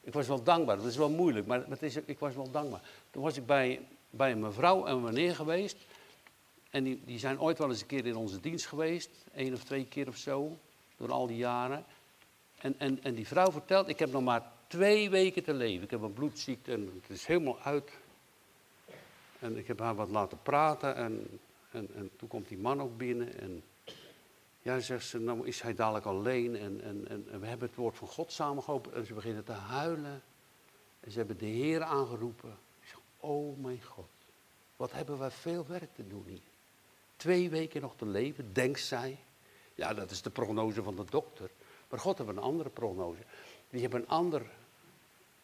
Ik 0.00 0.12
was 0.12 0.26
wel 0.26 0.42
dankbaar, 0.42 0.76
dat 0.76 0.86
is 0.86 0.96
wel 0.96 1.10
moeilijk, 1.10 1.46
maar 1.46 1.64
het 1.68 1.82
is, 1.82 1.96
ik 1.96 2.18
was 2.18 2.34
wel 2.34 2.50
dankbaar. 2.50 2.80
Toen 3.10 3.22
was 3.22 3.36
ik 3.36 3.46
bij, 3.46 3.80
bij 4.10 4.30
een 4.30 4.40
mevrouw 4.40 4.86
en 4.86 5.02
meneer 5.02 5.34
geweest. 5.34 5.76
En 6.70 6.84
die, 6.84 7.02
die 7.04 7.18
zijn 7.18 7.40
ooit 7.40 7.58
wel 7.58 7.68
eens 7.68 7.80
een 7.80 7.86
keer 7.86 8.06
in 8.06 8.16
onze 8.16 8.40
dienst 8.40 8.66
geweest. 8.66 9.10
één 9.34 9.54
of 9.54 9.64
twee 9.64 9.86
keer 9.86 10.08
of 10.08 10.16
zo. 10.16 10.58
Door 10.96 11.12
al 11.12 11.26
die 11.26 11.36
jaren. 11.36 11.84
En, 12.58 12.74
en, 12.78 13.02
en 13.02 13.14
die 13.14 13.26
vrouw 13.26 13.52
vertelt, 13.52 13.88
ik 13.88 13.98
heb 13.98 14.12
nog 14.12 14.22
maar 14.22 14.52
twee 14.66 15.10
weken 15.10 15.44
te 15.44 15.54
leven. 15.54 15.84
Ik 15.84 15.90
heb 15.90 16.02
een 16.02 16.12
bloedziekte 16.12 16.72
en 16.72 17.00
het 17.00 17.10
is 17.10 17.26
helemaal 17.26 17.58
uit. 17.60 17.90
En 19.38 19.56
ik 19.56 19.66
heb 19.66 19.78
haar 19.78 19.94
wat 19.94 20.10
laten 20.10 20.42
praten. 20.42 20.96
En, 20.96 21.40
en, 21.70 21.88
en 21.94 22.10
toen 22.16 22.28
komt 22.28 22.48
die 22.48 22.58
man 22.58 22.82
ook 22.82 22.96
binnen. 22.96 23.40
En 23.40 23.62
ja, 24.62 24.80
zegt 24.80 25.06
ze, 25.06 25.18
nou 25.18 25.46
is 25.46 25.60
hij 25.60 25.74
dadelijk 25.74 26.04
alleen. 26.04 26.56
En, 26.56 26.80
en, 26.80 27.08
en, 27.08 27.40
we 27.40 27.46
hebben 27.46 27.68
het 27.68 27.76
woord 27.76 27.96
van 27.96 28.08
God 28.08 28.32
samengehopen. 28.32 28.94
En 28.94 29.06
ze 29.06 29.14
beginnen 29.14 29.44
te 29.44 29.52
huilen. 29.52 30.22
En 31.00 31.10
ze 31.10 31.18
hebben 31.18 31.38
de 31.38 31.46
Heer 31.46 31.82
aangeroepen. 31.82 32.58
Ik 32.80 32.88
zeg, 32.88 33.00
oh 33.16 33.58
mijn 33.58 33.82
God. 33.82 34.08
Wat 34.76 34.92
hebben 34.92 35.18
wij 35.18 35.30
veel 35.30 35.66
werk 35.66 35.94
te 35.94 36.06
doen 36.06 36.24
hier. 36.26 36.40
Twee 37.16 37.50
weken 37.50 37.80
nog 37.80 37.96
te 37.96 38.06
leven, 38.06 38.52
denkt 38.52 38.80
zij. 38.80 39.18
Ja, 39.74 39.94
dat 39.94 40.10
is 40.10 40.22
de 40.22 40.30
prognose 40.30 40.82
van 40.82 40.96
de 40.96 41.04
dokter. 41.10 41.50
Maar 41.88 42.00
God 42.00 42.18
heeft 42.18 42.30
een 42.30 42.38
andere 42.38 42.70
prognose. 42.70 43.22
Die 43.70 43.80
hebben 43.80 44.00
een 44.00 44.08
ander 44.08 44.42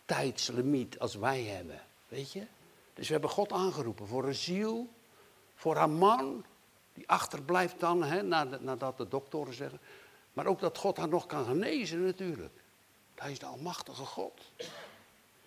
tijdslimiet 0.04 0.98
als 0.98 1.14
wij 1.14 1.42
hebben. 1.42 1.80
Weet 2.08 2.32
je? 2.32 2.46
Dus 2.94 3.06
we 3.06 3.12
hebben 3.12 3.30
God 3.30 3.52
aangeroepen 3.52 4.06
voor 4.06 4.24
een 4.24 4.34
ziel, 4.34 4.88
voor 5.54 5.76
haar 5.76 5.90
man, 5.90 6.44
die 6.94 7.08
achterblijft 7.08 7.80
dan, 7.80 8.02
hè, 8.02 8.22
nadat 8.58 8.96
de 8.96 9.08
doktoren 9.08 9.54
zeggen. 9.54 9.80
Maar 10.32 10.46
ook 10.46 10.60
dat 10.60 10.78
God 10.78 10.96
haar 10.96 11.08
nog 11.08 11.26
kan 11.26 11.44
genezen 11.44 12.04
natuurlijk. 12.04 12.62
Hij 13.14 13.32
is 13.32 13.38
de 13.38 13.46
almachtige 13.46 14.04
God. 14.04 14.40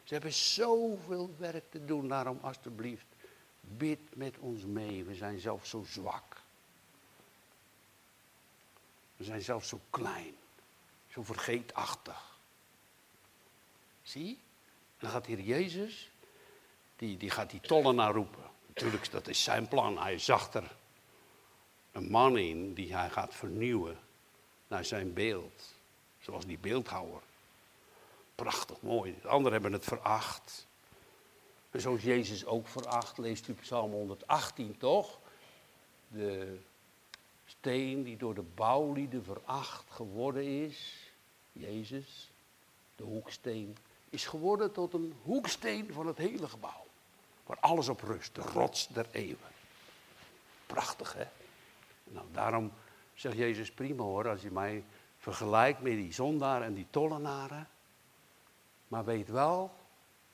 Ze 0.03 0.13
hebben 0.13 0.33
zoveel 0.33 1.36
werk 1.38 1.71
te 1.71 1.86
doen, 1.86 2.07
daarom 2.07 2.39
alstublieft, 2.41 3.05
bid 3.62 3.99
met 4.15 4.38
ons 4.39 4.65
mee. 4.65 5.03
We 5.03 5.15
zijn 5.15 5.39
zelf 5.39 5.65
zo 5.65 5.83
zwak. 5.88 6.41
We 9.17 9.23
zijn 9.23 9.41
zelf 9.41 9.65
zo 9.65 9.79
klein, 9.89 10.36
zo 11.07 11.23
vergeetachtig. 11.23 12.39
Zie? 14.01 14.39
Dan 14.99 15.10
gaat 15.10 15.25
hier 15.25 15.39
Jezus, 15.39 16.12
die, 16.95 17.17
die 17.17 17.29
gaat 17.29 17.49
die 17.49 17.60
tollenaar 17.60 18.13
roepen. 18.13 18.43
Natuurlijk, 18.67 19.12
dat 19.12 19.27
is 19.27 19.43
zijn 19.43 19.67
plan. 19.67 19.97
Hij 19.97 20.19
zag 20.19 20.53
er 20.53 20.75
een 21.97 22.10
man 22.10 22.38
in 22.38 22.73
die 22.73 22.95
hij 22.95 23.10
gaat 23.10 23.36
vernieuwen 23.36 23.99
naar 24.67 24.86
zijn 24.86 25.13
beeld. 25.13 25.73
Zoals 26.19 26.45
die 26.45 26.57
beeldhouwer. 26.57 27.21
Prachtig 28.36 28.81
mooi. 28.81 29.15
De 29.21 29.27
anderen 29.27 29.51
hebben 29.51 29.73
het 29.73 29.83
veracht. 29.83 30.67
En 31.71 31.81
zoals 31.81 32.01
Jezus 32.01 32.45
ook 32.45 32.67
veracht, 32.67 33.17
leest 33.17 33.47
u 33.47 33.53
Psalm 33.53 33.91
118 33.91 34.77
toch? 34.77 35.19
De 36.07 36.60
steen 37.45 38.03
die 38.03 38.17
door 38.17 38.33
de 38.33 38.45
bouwlieden 38.55 39.23
veracht 39.23 39.86
geworden 39.89 40.43
is, 40.43 41.12
Jezus, 41.51 42.31
de 42.95 43.03
hoeksteen, 43.03 43.77
is 44.10 44.25
geworden 44.25 44.71
tot 44.71 44.93
een 44.93 45.13
hoeksteen 45.23 45.93
van 45.93 46.07
het 46.07 46.17
hele 46.17 46.47
gebouw. 46.47 46.86
Waar 47.45 47.60
alles 47.60 47.89
op 47.89 48.01
rust, 48.01 48.36
de 48.36 48.41
rots 48.41 48.88
der 48.88 49.07
eeuwen. 49.12 49.51
Prachtig 50.65 51.13
hè? 51.13 51.25
Nou, 52.07 52.25
daarom 52.31 52.71
zegt 53.13 53.37
Jezus 53.37 53.71
prima 53.71 54.03
hoor, 54.03 54.29
als 54.29 54.41
je 54.41 54.51
mij 54.51 54.83
vergelijkt 55.17 55.81
met 55.81 55.91
die 55.91 56.13
zondaar 56.13 56.61
en 56.61 56.73
die 56.73 56.87
tollenaren. 56.89 57.67
Maar 58.87 59.05
weet 59.05 59.29
wel, 59.29 59.71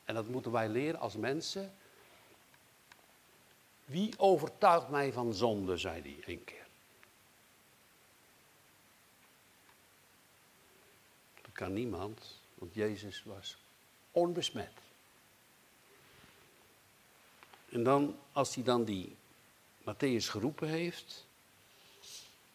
en 0.05 0.15
dat 0.15 0.27
moeten 0.27 0.51
wij 0.51 0.69
leren 0.69 0.99
als 0.99 1.15
mensen. 1.15 1.73
Wie 3.85 4.13
overtuigt 4.17 4.89
mij 4.89 5.13
van 5.13 5.33
zonde, 5.33 5.77
zei 5.77 6.01
hij 6.01 6.33
een 6.33 6.43
keer. 6.43 6.67
Dat 11.41 11.51
kan 11.51 11.73
niemand, 11.73 12.39
want 12.53 12.73
Jezus 12.73 13.23
was 13.23 13.57
onbesmet. 14.11 14.71
En 17.69 17.83
dan, 17.83 18.17
als 18.31 18.55
hij 18.55 18.63
dan 18.63 18.83
die 18.83 19.15
Matthäus 19.81 20.29
geroepen 20.29 20.67
heeft, 20.67 21.25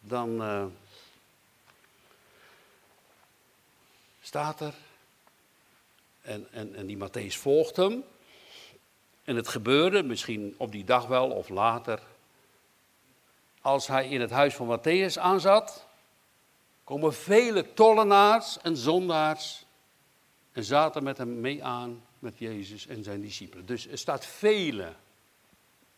dan 0.09 0.43
uh, 0.43 0.65
staat 4.23 4.61
er, 4.61 4.75
en, 6.21 6.47
en, 6.53 6.75
en 6.75 6.87
die 6.87 6.99
Matthäus 6.99 7.37
volgt 7.37 7.77
hem. 7.77 8.05
En 9.25 9.37
het 9.37 9.49
gebeurde, 9.49 10.03
misschien 10.03 10.55
op 10.57 10.73
die 10.73 10.85
dag 10.85 11.07
wel 11.07 11.31
of 11.31 11.49
later, 11.49 12.01
als 13.61 13.87
hij 13.87 14.09
in 14.09 14.21
het 14.21 14.31
huis 14.31 14.55
van 14.55 14.79
Matthäus 14.79 15.19
aanzat, 15.19 15.87
komen 16.85 17.15
vele 17.15 17.75
tollenaars 17.75 18.59
en 18.61 18.77
zondaars 18.77 19.65
en 20.53 20.65
zaten 20.65 21.03
met 21.03 21.19
hem 21.19 21.41
mee 21.41 21.65
aan 21.65 22.03
met 22.19 22.39
Jezus 22.39 22.87
en 22.87 23.05
zijn 23.05 23.21
discipelen. 23.21 23.67
Dus 23.67 23.87
er 23.87 23.99
staat 23.99 24.27
vele. 24.27 24.93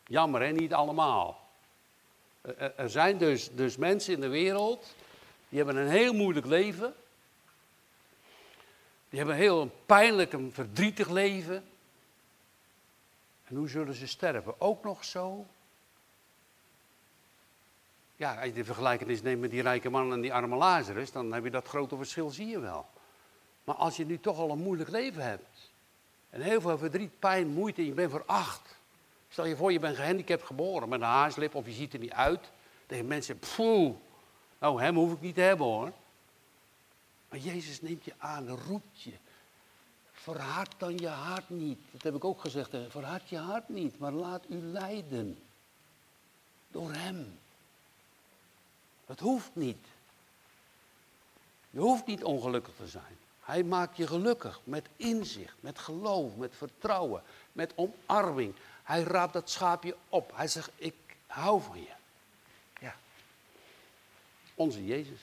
Jammer 0.06 0.40
hè, 0.40 0.50
niet 0.52 0.74
allemaal. 0.74 1.49
Er 2.76 2.90
zijn 2.90 3.18
dus, 3.18 3.50
dus 3.52 3.76
mensen 3.76 4.14
in 4.14 4.20
de 4.20 4.28
wereld, 4.28 4.94
die 5.48 5.58
hebben 5.58 5.76
een 5.76 5.88
heel 5.90 6.12
moeilijk 6.12 6.46
leven. 6.46 6.94
Die 9.08 9.18
hebben 9.18 9.36
een 9.36 9.42
heel 9.42 9.70
pijnlijk 9.86 10.32
en 10.32 10.52
verdrietig 10.52 11.08
leven. 11.08 11.64
En 13.44 13.56
hoe 13.56 13.68
zullen 13.68 13.94
ze 13.94 14.06
sterven? 14.06 14.60
Ook 14.60 14.84
nog 14.84 15.04
zo? 15.04 15.46
Ja, 18.16 18.34
als 18.34 18.44
je 18.44 18.52
de 18.52 18.64
vergelijkenis 18.64 19.22
neemt 19.22 19.40
met 19.40 19.50
die 19.50 19.62
rijke 19.62 19.90
man 19.90 20.12
en 20.12 20.20
die 20.20 20.34
arme 20.34 20.56
Lazarus, 20.56 21.12
dan 21.12 21.32
heb 21.32 21.44
je 21.44 21.50
dat 21.50 21.68
grote 21.68 21.96
verschil, 21.96 22.30
zie 22.30 22.46
je 22.46 22.60
wel. 22.60 22.86
Maar 23.64 23.74
als 23.74 23.96
je 23.96 24.06
nu 24.06 24.20
toch 24.20 24.38
al 24.38 24.50
een 24.50 24.58
moeilijk 24.58 24.90
leven 24.90 25.22
hebt, 25.22 25.70
en 26.30 26.40
heel 26.40 26.60
veel 26.60 26.78
verdriet, 26.78 27.18
pijn, 27.18 27.48
moeite, 27.48 27.80
en 27.80 27.86
je 27.86 27.92
bent 27.92 28.10
veracht. 28.10 28.79
Stel 29.30 29.44
je 29.44 29.56
voor, 29.56 29.72
je 29.72 29.78
bent 29.78 29.96
gehandicapt 29.96 30.42
geboren 30.42 30.88
met 30.88 31.00
een 31.00 31.06
haarslip 31.06 31.54
of 31.54 31.66
je 31.66 31.72
ziet 31.72 31.92
er 31.92 31.98
niet 31.98 32.12
uit. 32.12 32.50
Tegen 32.86 33.06
mensen, 33.06 33.38
poeh, 33.38 33.94
nou 34.58 34.82
hem 34.82 34.96
hoef 34.96 35.12
ik 35.12 35.20
niet 35.20 35.34
te 35.34 35.40
hebben 35.40 35.66
hoor. 35.66 35.92
Maar 37.28 37.38
Jezus 37.38 37.80
neemt 37.80 38.04
je 38.04 38.12
aan, 38.18 38.48
roept 38.48 39.02
je. 39.02 39.12
Verhard 40.12 40.74
dan 40.78 40.96
je 40.96 41.08
hart 41.08 41.50
niet. 41.50 41.78
Dat 41.90 42.02
heb 42.02 42.14
ik 42.14 42.24
ook 42.24 42.40
gezegd. 42.40 42.70
Verhard 42.88 43.28
je 43.28 43.38
hart 43.38 43.68
niet, 43.68 43.98
maar 43.98 44.12
laat 44.12 44.44
u 44.48 44.56
leiden. 44.62 45.38
Door 46.68 46.92
Hem. 46.92 47.38
Dat 49.06 49.18
hoeft 49.18 49.50
niet. 49.52 49.86
Je 51.70 51.80
hoeft 51.80 52.06
niet 52.06 52.24
ongelukkig 52.24 52.74
te 52.76 52.86
zijn. 52.86 53.18
Hij 53.40 53.62
maakt 53.62 53.96
je 53.96 54.06
gelukkig 54.06 54.60
met 54.64 54.86
inzicht, 54.96 55.56
met 55.60 55.78
geloof, 55.78 56.36
met 56.36 56.56
vertrouwen, 56.56 57.22
met 57.52 57.72
omarming. 57.76 58.54
Hij 58.82 59.02
raapt 59.02 59.32
dat 59.32 59.50
schaapje 59.50 59.96
op. 60.08 60.32
Hij 60.34 60.48
zegt, 60.48 60.70
ik 60.76 60.94
hou 61.26 61.62
van 61.62 61.80
je. 61.80 61.92
Ja. 62.80 62.96
Onze 64.54 64.86
Jezus. 64.86 65.20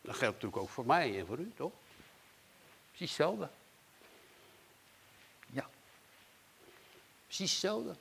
Dat 0.00 0.14
geldt 0.14 0.34
natuurlijk 0.34 0.62
ook 0.62 0.68
voor 0.68 0.86
mij 0.86 1.18
en 1.18 1.26
voor 1.26 1.38
u, 1.38 1.52
toch? 1.56 1.72
Precies 2.88 3.16
hetzelfde. 3.16 3.48
Ja. 5.46 5.68
Precies 7.24 7.50
hetzelfde. 7.50 7.94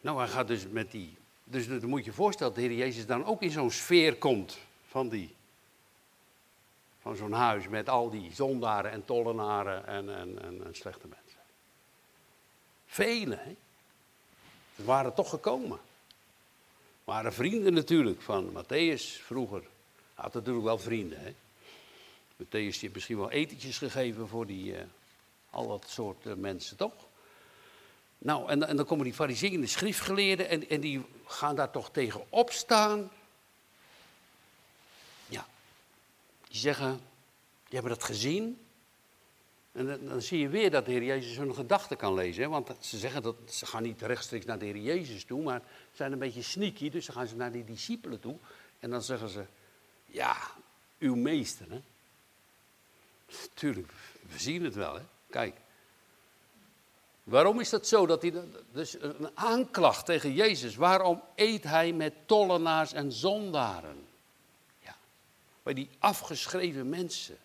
Nou, 0.00 0.18
hij 0.18 0.28
gaat 0.28 0.46
dus 0.46 0.68
met 0.68 0.90
die. 0.90 1.16
Dus 1.44 1.68
dan 1.68 1.88
moet 1.88 1.98
je 1.98 2.10
je 2.10 2.12
voorstellen 2.12 2.54
dat 2.54 2.62
de 2.62 2.68
Heer 2.68 2.78
Jezus 2.78 3.06
dan 3.06 3.24
ook 3.24 3.42
in 3.42 3.50
zo'n 3.50 3.70
sfeer 3.70 4.16
komt 4.16 4.58
van 4.88 5.08
die. 5.08 5.34
Van 7.00 7.16
zo'n 7.16 7.32
huis 7.32 7.68
met 7.68 7.88
al 7.88 8.10
die 8.10 8.34
zondaren 8.34 8.90
en 8.90 9.04
tollenaren 9.04 9.86
en, 9.86 10.16
en, 10.16 10.42
en, 10.42 10.64
en 10.64 10.74
slechte 10.74 11.06
mensen. 11.06 11.21
Velen, 12.92 13.38
hè? 13.38 13.56
Ze 14.76 14.84
waren 14.84 15.14
toch 15.14 15.30
gekomen. 15.30 15.80
Waren 17.04 17.32
vrienden 17.32 17.72
natuurlijk 17.72 18.22
van 18.22 18.52
Matthäus 18.52 19.22
vroeger. 19.22 19.62
Had 20.14 20.34
natuurlijk 20.34 20.64
wel 20.64 20.78
vrienden. 20.78 21.20
Hè? 21.20 21.34
Matthäus 22.36 22.80
heeft 22.80 22.94
misschien 22.94 23.16
wel 23.16 23.30
etentjes 23.30 23.78
gegeven 23.78 24.28
voor 24.28 24.46
die, 24.46 24.72
uh, 24.72 24.80
al 25.50 25.68
dat 25.68 25.84
soort 25.88 26.26
uh, 26.26 26.34
mensen, 26.34 26.76
toch? 26.76 26.92
Nou, 28.18 28.48
en, 28.48 28.68
en 28.68 28.76
dan 28.76 28.86
komen 28.86 29.04
die 29.04 29.14
fariseeën, 29.14 29.60
de 29.60 29.66
schriftgeleerden, 29.66 30.48
en, 30.48 30.68
en 30.68 30.80
die 30.80 31.04
gaan 31.26 31.56
daar 31.56 31.70
toch 31.70 31.90
tegen 31.90 32.24
opstaan. 32.28 33.10
Ja, 35.26 35.46
die 36.48 36.58
zeggen, 36.58 37.00
die 37.64 37.78
hebben 37.78 37.92
dat 37.92 38.04
gezien. 38.04 38.60
En 39.72 40.06
dan, 40.06 40.22
zie 40.22 40.38
je 40.38 40.48
weer 40.48 40.70
dat 40.70 40.84
de 40.84 40.90
Heer 40.90 41.02
Jezus 41.02 41.36
hun 41.36 41.54
gedachten 41.54 41.96
kan 41.96 42.14
lezen. 42.14 42.42
Hè? 42.42 42.48
Want 42.48 42.70
ze 42.80 42.98
zeggen 42.98 43.22
dat 43.22 43.36
ze 43.50 43.66
gaan 43.66 43.82
niet 43.82 44.02
rechtstreeks 44.02 44.44
naar 44.44 44.58
de 44.58 44.64
Heer 44.64 44.76
Jezus 44.76 45.24
toe, 45.24 45.42
maar 45.42 45.60
ze 45.90 45.96
zijn 45.96 46.12
een 46.12 46.18
beetje 46.18 46.42
sneaky, 46.42 46.90
dus 46.90 47.06
dan 47.06 47.14
gaan 47.14 47.26
ze 47.26 47.36
naar 47.36 47.52
die 47.52 47.64
discipelen 47.64 48.20
toe. 48.20 48.36
En 48.78 48.90
dan 48.90 49.02
zeggen 49.02 49.28
ze, 49.28 49.44
ja, 50.06 50.36
uw 50.98 51.14
meester. 51.14 51.66
Hè? 51.70 51.80
We 53.54 54.38
zien 54.38 54.64
het 54.64 54.74
wel. 54.74 54.94
Hè? 54.94 55.02
Kijk, 55.30 55.54
Waarom 57.24 57.60
is 57.60 57.70
dat 57.70 57.86
zo? 57.86 58.06
Dat 58.06 58.22
hij, 58.22 58.32
dus 58.72 58.96
een 59.00 59.30
aanklacht 59.34 60.06
tegen 60.06 60.32
Jezus. 60.32 60.76
Waarom 60.76 61.22
eet 61.34 61.64
hij 61.64 61.92
met 61.92 62.14
tollenaars 62.26 62.92
en 62.92 63.12
zondaren? 63.12 64.06
Ja, 64.78 64.96
bij 65.62 65.74
die 65.74 65.88
afgeschreven 65.98 66.88
mensen. 66.88 67.36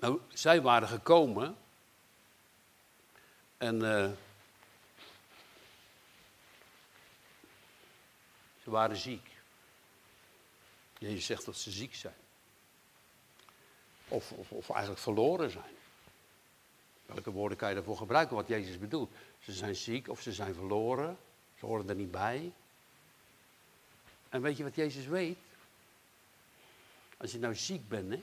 Nou, 0.00 0.20
zij 0.28 0.62
waren 0.62 0.88
gekomen 0.88 1.56
en 3.56 3.74
uh, 3.74 4.10
ze 8.62 8.70
waren 8.70 8.96
ziek. 8.96 9.30
Jezus 10.98 11.26
zegt 11.26 11.44
dat 11.44 11.56
ze 11.56 11.70
ziek 11.70 11.94
zijn. 11.94 12.14
Of, 14.08 14.32
of, 14.32 14.52
of 14.52 14.70
eigenlijk 14.70 15.00
verloren 15.00 15.50
zijn. 15.50 15.74
Welke 17.06 17.30
woorden 17.30 17.58
kan 17.58 17.68
je 17.68 17.74
daarvoor 17.74 17.96
gebruiken, 17.96 18.36
wat 18.36 18.48
Jezus 18.48 18.78
bedoelt? 18.78 19.10
Ze 19.38 19.52
zijn 19.52 19.76
ziek 19.76 20.08
of 20.08 20.20
ze 20.20 20.32
zijn 20.32 20.54
verloren. 20.54 21.18
Ze 21.58 21.66
horen 21.66 21.88
er 21.88 21.94
niet 21.94 22.10
bij. 22.10 22.52
En 24.28 24.42
weet 24.42 24.56
je 24.56 24.62
wat 24.62 24.74
Jezus 24.74 25.06
weet? 25.06 25.38
Als 27.16 27.32
je 27.32 27.38
nou 27.38 27.54
ziek 27.54 27.88
bent, 27.88 28.10
hè? 28.10 28.22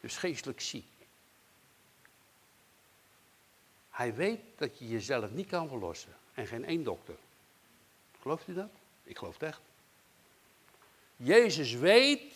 Dus 0.00 0.16
geestelijk 0.16 0.60
ziek. 0.60 0.86
Hij 3.90 4.14
weet 4.14 4.40
dat 4.56 4.78
je 4.78 4.88
jezelf 4.88 5.30
niet 5.30 5.48
kan 5.48 5.68
verlossen. 5.68 6.16
En 6.34 6.46
geen 6.46 6.64
één 6.64 6.82
dokter. 6.82 7.14
Gelooft 8.20 8.48
u 8.48 8.54
dat? 8.54 8.70
Ik 9.02 9.18
geloof 9.18 9.32
het 9.32 9.42
echt. 9.42 9.60
Jezus 11.16 11.74
weet 11.74 12.32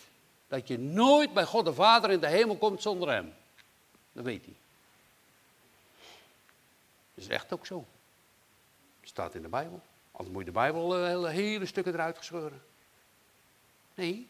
dat 0.48 0.68
je 0.68 0.78
nooit 0.78 1.32
bij 1.32 1.44
God 1.44 1.64
de 1.64 1.74
Vader 1.74 2.10
in 2.10 2.20
de 2.20 2.26
hemel 2.26 2.56
komt 2.56 2.82
zonder 2.82 3.08
Hem. 3.08 3.34
Dat 4.12 4.24
weet 4.24 4.44
hij. 4.44 4.54
Dat 7.14 7.24
is 7.24 7.28
echt 7.28 7.52
ook 7.52 7.66
zo. 7.66 7.86
Het 9.00 9.08
staat 9.08 9.34
in 9.34 9.42
de 9.42 9.48
Bijbel. 9.48 9.82
Anders 10.12 10.30
moet 10.30 10.38
je 10.38 10.52
de 10.52 10.58
Bijbel 10.58 10.96
eh, 10.96 11.06
hele, 11.06 11.28
hele 11.28 11.66
stukken 11.66 11.92
eruit 11.92 12.16
gescheuren. 12.16 12.62
Nee. 13.94 14.28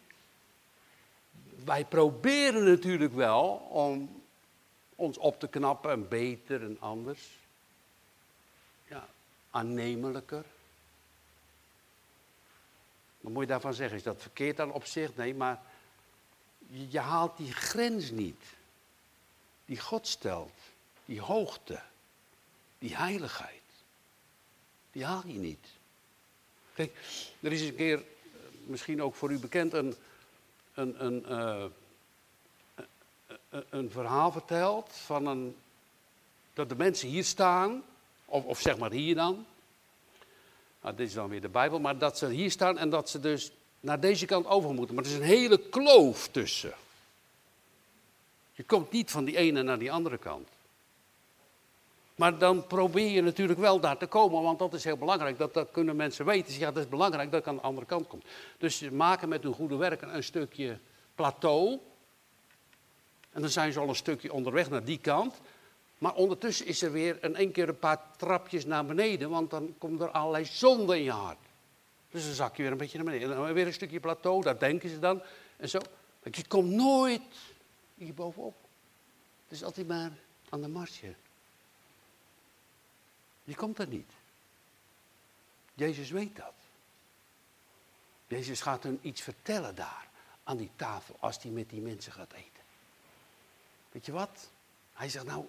Wij 1.64 1.84
proberen 1.84 2.64
natuurlijk 2.64 3.12
wel 3.12 3.48
om 3.70 4.22
ons 4.94 5.18
op 5.18 5.40
te 5.40 5.48
knappen 5.48 5.90
en 5.90 6.08
beter 6.08 6.62
en 6.62 6.76
anders. 6.80 7.28
Ja, 8.88 9.08
aannemelijker. 9.50 10.44
Wat 13.20 13.32
moet 13.32 13.42
je 13.42 13.48
daarvan 13.48 13.74
zeggen? 13.74 13.96
Is 13.96 14.02
dat 14.02 14.22
verkeerd 14.22 14.56
dan 14.56 14.72
op 14.72 14.84
zich? 14.84 15.16
Nee, 15.16 15.34
maar 15.34 15.60
je, 16.66 16.98
haalt 16.98 17.36
die 17.36 17.52
grens 17.52 18.10
niet. 18.10 18.44
Die 19.64 19.80
God 19.80 20.06
stelt. 20.06 20.58
Die 21.04 21.20
hoogte. 21.20 21.80
Die 22.78 22.96
heiligheid. 22.96 23.60
Die 24.92 25.04
haal 25.04 25.22
je 25.26 25.38
niet. 25.38 25.66
Kijk, 26.74 26.96
er 27.40 27.52
is 27.52 27.60
een 27.60 27.74
keer, 27.74 27.98
eh, 27.98 28.04
misschien 28.66 29.02
ook 29.02 29.14
voor 29.14 29.32
u 29.32 29.38
bekend, 29.38 29.72
een, 29.72 29.94
een, 30.74 31.04
een, 31.04 31.24
uh, 31.28 31.64
een 33.70 33.90
verhaal 33.90 34.32
verteld 34.32 34.90
van 34.92 35.26
een, 35.26 35.56
dat 36.54 36.68
de 36.68 36.76
mensen 36.76 37.08
hier 37.08 37.24
staan, 37.24 37.82
of, 38.24 38.44
of 38.44 38.60
zeg 38.60 38.78
maar 38.78 38.90
hier 38.90 39.14
dan. 39.14 39.46
Nou, 40.80 40.96
dit 40.96 41.06
is 41.08 41.14
dan 41.14 41.28
weer 41.28 41.40
de 41.40 41.48
Bijbel, 41.48 41.80
maar 41.80 41.98
dat 41.98 42.18
ze 42.18 42.28
hier 42.28 42.50
staan 42.50 42.78
en 42.78 42.90
dat 42.90 43.10
ze 43.10 43.20
dus 43.20 43.50
naar 43.80 44.00
deze 44.00 44.26
kant 44.26 44.46
over 44.46 44.74
moeten. 44.74 44.94
Maar 44.94 45.04
er 45.04 45.10
is 45.10 45.16
een 45.16 45.22
hele 45.22 45.58
kloof 45.58 46.28
tussen. 46.28 46.74
Je 48.52 48.64
komt 48.64 48.90
niet 48.90 49.10
van 49.10 49.24
die 49.24 49.36
ene 49.36 49.62
naar 49.62 49.78
die 49.78 49.92
andere 49.92 50.18
kant. 50.18 50.48
Maar 52.22 52.38
dan 52.38 52.66
probeer 52.66 53.10
je 53.10 53.22
natuurlijk 53.22 53.58
wel 53.58 53.80
daar 53.80 53.96
te 53.96 54.06
komen, 54.06 54.42
want 54.42 54.58
dat 54.58 54.74
is 54.74 54.84
heel 54.84 54.96
belangrijk. 54.96 55.38
Dat, 55.38 55.54
dat 55.54 55.70
kunnen 55.70 55.96
mensen 55.96 56.24
weten. 56.24 56.58
Ja, 56.58 56.70
dat 56.70 56.82
is 56.82 56.88
belangrijk 56.88 57.30
dat 57.30 57.40
ik 57.40 57.46
aan 57.46 57.54
de 57.54 57.60
andere 57.60 57.86
kant 57.86 58.06
kom. 58.06 58.22
Dus 58.58 58.90
maken 58.90 59.28
met 59.28 59.42
hun 59.42 59.52
goede 59.52 59.76
werken 59.76 60.14
een 60.14 60.24
stukje 60.24 60.78
plateau. 61.14 61.78
En 63.32 63.40
dan 63.40 63.50
zijn 63.50 63.72
ze 63.72 63.80
al 63.80 63.88
een 63.88 63.94
stukje 63.94 64.32
onderweg 64.32 64.70
naar 64.70 64.84
die 64.84 64.98
kant. 64.98 65.40
Maar 65.98 66.14
ondertussen 66.14 66.66
is 66.66 66.82
er 66.82 66.92
weer 66.92 67.18
in 67.24 67.36
één 67.36 67.52
keer 67.52 67.68
een 67.68 67.78
paar 67.78 68.00
trapjes 68.16 68.64
naar 68.64 68.84
beneden, 68.84 69.30
want 69.30 69.50
dan 69.50 69.74
komt 69.78 70.00
er 70.00 70.10
allerlei 70.10 70.44
zonde 70.44 70.96
in 70.96 71.04
je 71.04 71.10
hart. 71.10 71.38
Dus 72.10 72.24
dan 72.24 72.34
zak 72.34 72.56
je 72.56 72.62
weer 72.62 72.72
een 72.72 72.78
beetje 72.78 72.96
naar 72.96 73.06
beneden. 73.06 73.30
En 73.30 73.36
dan 73.36 73.52
weer 73.52 73.66
een 73.66 73.72
stukje 73.72 74.00
plateau, 74.00 74.42
daar 74.42 74.58
denken 74.58 74.88
ze 74.88 74.98
dan. 74.98 75.22
En 75.56 75.68
zo. 75.68 75.78
Je 76.30 76.46
komt 76.46 76.70
nooit 76.70 77.22
hier 77.94 78.14
bovenop. 78.14 78.54
Het 79.48 79.58
is 79.58 79.64
altijd 79.64 79.88
maar 79.88 80.10
aan 80.48 80.60
de 80.60 80.68
marsje. 80.68 81.14
Je 83.44 83.54
komt 83.54 83.78
er 83.78 83.88
niet. 83.88 84.12
Jezus 85.74 86.10
weet 86.10 86.36
dat. 86.36 86.54
Jezus 88.26 88.60
gaat 88.60 88.82
hun 88.82 88.98
iets 89.02 89.20
vertellen 89.20 89.74
daar, 89.74 90.08
aan 90.44 90.56
die 90.56 90.70
tafel, 90.76 91.16
als 91.20 91.42
hij 91.42 91.50
met 91.50 91.70
die 91.70 91.80
mensen 91.80 92.12
gaat 92.12 92.32
eten. 92.32 92.62
Weet 93.90 94.06
je 94.06 94.12
wat? 94.12 94.50
Hij 94.92 95.08
zegt, 95.08 95.24
nou, 95.24 95.48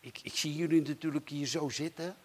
ik, 0.00 0.18
ik 0.22 0.36
zie 0.36 0.54
jullie 0.54 0.82
natuurlijk 0.82 1.28
hier 1.28 1.46
zo 1.46 1.68
zitten. 1.68 2.16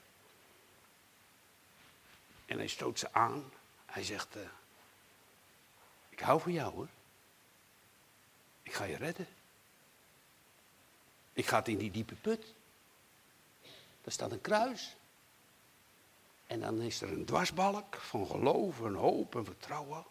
En 2.46 2.58
hij 2.58 2.68
stoot 2.68 3.00
ze 3.00 3.14
aan. 3.14 3.52
Hij 3.86 4.04
zegt, 4.04 4.36
uh, 4.36 4.42
ik 6.10 6.20
hou 6.20 6.42
van 6.42 6.52
jou 6.52 6.74
hoor. 6.74 6.88
Ik 8.64 8.74
ga 8.74 8.84
je 8.84 8.98
redden. 8.98 9.28
Ik 11.34 11.46
ga 11.48 11.58
het 11.58 11.68
in 11.68 11.78
die 11.78 11.92
diepe 11.92 12.16
put. 12.16 12.54
Daar 14.08 14.16
staat 14.16 14.32
een 14.32 14.42
kruis. 14.42 14.96
En 16.46 16.60
dan 16.60 16.82
is 16.82 17.02
er 17.02 17.12
een 17.12 17.26
dwarsbalk 17.26 17.96
van 17.96 18.28
geloof 18.28 18.82
en 18.82 18.94
hoop 18.94 19.36
en 19.36 19.46
vertrouwen. 19.46 19.98
En 19.98 20.06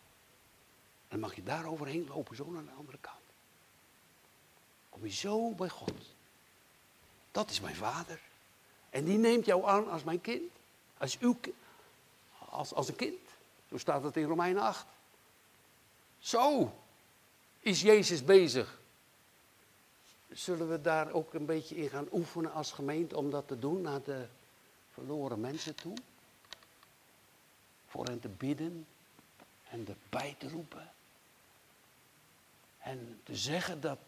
dan 1.09 1.21
mag 1.21 1.35
je 1.35 1.43
daar 1.43 1.67
overheen 1.67 2.07
lopen, 2.09 2.37
zo 2.37 2.51
naar 2.51 2.65
de 2.65 2.71
andere 2.79 2.99
kant. 3.01 3.17
Kom 4.89 5.05
je 5.05 5.13
zo 5.13 5.51
bij 5.51 5.69
God. 5.69 5.93
Dat 7.31 7.51
is 7.51 7.61
mijn 7.61 7.75
vader. 7.75 8.21
En 8.91 9.05
die 9.05 9.19
neemt 9.19 9.47
jou 9.47 9.67
aan 9.67 9.91
als 9.91 10.05
mijn 10.05 10.21
kind. 10.21 10.53
Als 10.99 11.19
uw 11.19 11.37
als, 12.39 12.75
als 12.75 12.89
een 12.89 12.97
kind. 12.97 13.21
Zo 13.69 13.79
staat 13.79 14.03
het 14.03 14.17
in 14.17 14.25
Romeinen 14.25 14.63
8. 14.63 14.87
Zo 16.19 16.75
is 17.61 17.81
Jezus 17.81 18.25
bezig. 18.25 18.79
Zullen 20.31 20.69
we 20.71 20.81
daar 20.81 21.13
ook 21.13 21.35
een 21.35 21.47
beetje 21.47 21.77
in 21.77 21.89
gaan 21.89 22.09
oefenen 22.13 22.53
als 22.53 22.73
gemeente 22.73 23.17
om 23.17 23.31
dat 23.31 23.49
te 23.49 23.59
doen 23.59 23.81
naar 23.81 24.03
de 24.03 24.27
verloren 24.93 25.41
mensen 25.41 25.75
toe? 25.75 25.97
Voor 27.87 28.05
hen 28.05 28.21
te 28.21 28.29
bidden 28.29 28.87
en 29.69 29.87
erbij 29.89 30.35
te 30.39 30.49
roepen. 30.49 30.93
En 32.79 33.21
te 33.25 33.37
zeggen 33.37 33.81
dat 33.81 33.99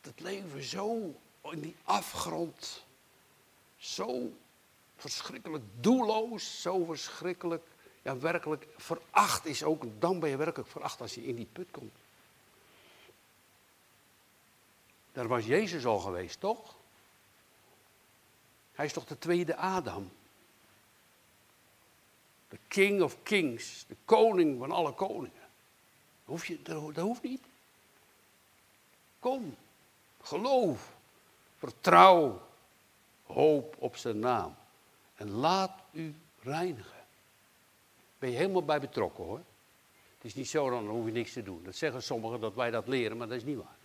het 0.00 0.20
leven 0.20 0.62
zo 0.62 1.14
in 1.42 1.60
die 1.60 1.76
afgrond, 1.82 2.84
zo 3.76 4.32
verschrikkelijk 4.96 5.64
doelloos, 5.80 6.60
zo 6.60 6.84
verschrikkelijk 6.84 7.64
ja, 8.02 8.18
werkelijk 8.18 8.66
veracht 8.76 9.46
is 9.46 9.62
ook, 9.62 9.84
dan 9.98 10.20
ben 10.20 10.30
je 10.30 10.36
werkelijk 10.36 10.70
veracht 10.70 11.00
als 11.00 11.14
je 11.14 11.26
in 11.26 11.36
die 11.36 11.48
put 11.52 11.70
komt. 11.70 11.92
Daar 15.18 15.28
was 15.28 15.46
Jezus 15.46 15.86
al 15.86 15.98
geweest, 15.98 16.40
toch? 16.40 16.74
Hij 18.72 18.84
is 18.84 18.92
toch 18.92 19.04
de 19.04 19.18
tweede 19.18 19.56
Adam. 19.56 20.10
De 22.48 22.58
king 22.68 23.02
of 23.02 23.16
kings, 23.22 23.84
de 23.88 23.96
koning 24.04 24.58
van 24.58 24.70
alle 24.70 24.92
koningen. 24.92 25.40
Dat, 25.40 26.24
hoef 26.24 26.46
je, 26.46 26.62
dat, 26.62 26.96
hoeft 26.96 27.22
niet. 27.22 27.42
Kom, 29.18 29.56
geloof. 30.22 30.96
Vertrouw, 31.56 32.42
hoop 33.26 33.76
op 33.78 33.96
zijn 33.96 34.18
naam. 34.18 34.56
En 35.14 35.30
laat 35.30 35.80
u 35.90 36.14
reinigen. 36.42 37.04
Ben 38.18 38.30
je 38.30 38.36
helemaal 38.36 38.64
bij 38.64 38.80
betrokken 38.80 39.24
hoor. 39.24 39.42
Het 40.14 40.24
is 40.24 40.34
niet 40.34 40.48
zo, 40.48 40.70
dan 40.70 40.88
hoef 40.88 41.06
je 41.06 41.12
niks 41.12 41.32
te 41.32 41.42
doen. 41.42 41.64
Dat 41.64 41.76
zeggen 41.76 42.02
sommigen 42.02 42.40
dat 42.40 42.54
wij 42.54 42.70
dat 42.70 42.86
leren, 42.86 43.16
maar 43.16 43.28
dat 43.28 43.36
is 43.36 43.44
niet 43.44 43.56
waar. 43.56 43.77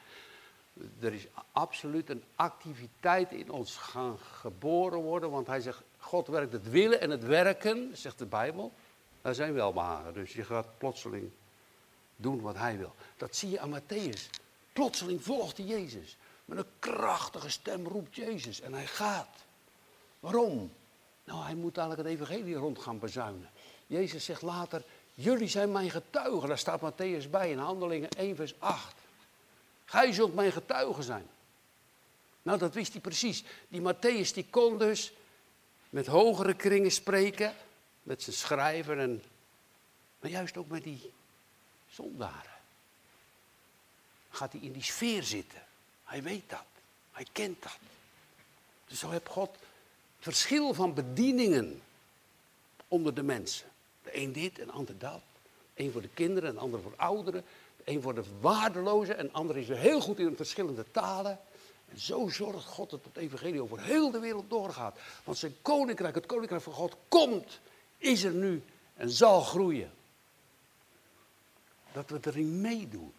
Er 0.99 1.13
is 1.13 1.27
absoluut 1.51 2.09
een 2.09 2.23
activiteit 2.35 3.31
in 3.31 3.51
ons 3.51 3.77
gaan 3.77 4.17
geboren 4.19 4.99
worden, 4.99 5.31
want 5.31 5.47
hij 5.47 5.61
zegt, 5.61 5.81
God 5.97 6.27
werkt 6.27 6.51
het 6.51 6.69
willen 6.69 7.01
en 7.01 7.09
het 7.09 7.23
werken, 7.23 7.97
zegt 7.97 8.19
de 8.19 8.25
Bijbel. 8.25 8.73
Daar 9.21 9.35
zijn 9.35 9.53
welbehagen. 9.53 10.13
Dus 10.13 10.33
je 10.33 10.43
gaat 10.43 10.77
plotseling 10.77 11.31
doen 12.15 12.41
wat 12.41 12.57
hij 12.57 12.77
wil. 12.77 12.95
Dat 13.17 13.35
zie 13.35 13.49
je 13.49 13.59
aan 13.59 13.79
Matthäus. 13.81 14.29
Plotseling 14.73 15.23
volgt 15.23 15.57
hij 15.57 15.65
Jezus. 15.65 16.17
Met 16.45 16.57
een 16.57 16.71
krachtige 16.79 17.49
stem 17.49 17.87
roept 17.87 18.15
Jezus 18.15 18.61
en 18.61 18.73
hij 18.73 18.85
gaat. 18.85 19.45
Waarom? 20.19 20.71
Nou, 21.23 21.43
hij 21.43 21.55
moet 21.55 21.77
eigenlijk 21.77 22.09
het 22.09 22.19
evangelie 22.19 22.55
rond 22.55 22.79
gaan 22.79 22.99
bezuinen. 22.99 23.49
Jezus 23.87 24.25
zegt 24.25 24.41
later, 24.41 24.83
jullie 25.13 25.47
zijn 25.47 25.71
mijn 25.71 25.89
getuigen. 25.89 26.47
Daar 26.47 26.57
staat 26.57 26.91
Matthäus 26.91 27.29
bij 27.29 27.51
in 27.51 27.57
Handelingen 27.57 28.09
1 28.09 28.35
vers 28.35 28.55
8. 28.59 28.95
Gij 29.85 30.13
zult 30.13 30.33
mijn 30.33 30.51
getuigen 30.51 31.03
zijn. 31.03 31.27
Nou, 32.41 32.57
dat 32.59 32.73
wist 32.73 32.91
hij 32.91 33.01
precies. 33.01 33.43
Die 33.67 33.81
Matthäus 33.81 34.33
die 34.33 34.45
kon 34.49 34.77
dus 34.77 35.13
met 35.89 36.07
hogere 36.07 36.53
kringen 36.53 36.91
spreken, 36.91 37.53
met 38.03 38.21
zijn 38.23 38.35
schrijver 38.35 38.99
en, 38.99 39.23
maar 40.19 40.29
juist 40.29 40.57
ook 40.57 40.67
met 40.67 40.83
die 40.83 41.11
zondaren. 41.89 42.51
Gaat 44.29 44.51
hij 44.51 44.61
in 44.61 44.71
die 44.71 44.83
sfeer 44.83 45.23
zitten. 45.23 45.61
Hij 46.03 46.23
weet 46.23 46.49
dat. 46.49 46.65
Hij 47.11 47.25
kent 47.31 47.61
dat. 47.61 47.77
Dus 48.87 48.99
zo 48.99 49.09
heeft 49.09 49.27
God 49.27 49.55
verschil 50.19 50.73
van 50.73 50.93
bedieningen 50.93 51.81
onder 52.87 53.13
de 53.13 53.23
mensen. 53.23 53.67
De 54.03 54.17
een 54.17 54.33
dit 54.33 54.59
en 54.59 54.65
de 54.65 54.71
ander 54.71 54.97
dat. 54.97 55.21
Eén 55.73 55.91
voor 55.91 56.01
de 56.01 56.09
kinderen 56.13 56.49
en 56.49 56.55
de 56.55 56.61
ander 56.61 56.81
voor 56.81 56.93
ouderen. 56.95 57.45
De 57.83 57.91
een 57.91 58.01
voor 58.01 58.15
de 58.15 58.23
waardelozen 58.39 59.17
en 59.17 59.25
de 59.25 59.31
ander 59.31 59.57
is 59.57 59.67
weer 59.67 59.77
heel 59.77 60.01
goed 60.01 60.19
in 60.19 60.35
verschillende 60.35 60.91
talen. 60.91 61.39
En 61.89 61.99
zo 61.99 62.29
zorgt 62.29 62.65
God 62.65 62.89
dat 62.89 63.03
het 63.03 63.17
evangelie 63.17 63.61
over 63.61 63.81
heel 63.81 64.11
de 64.11 64.19
wereld 64.19 64.49
doorgaat. 64.49 64.99
Want 65.23 65.37
zijn 65.37 65.55
koninkrijk, 65.61 66.15
het 66.15 66.25
koninkrijk 66.25 66.63
van 66.63 66.73
God, 66.73 66.95
komt, 67.07 67.59
is 67.97 68.23
er 68.23 68.33
nu 68.33 68.63
en 68.95 69.09
zal 69.09 69.41
groeien. 69.41 69.91
Dat 71.91 72.09
we 72.09 72.19
erin 72.21 72.61
meedoen. 72.61 73.13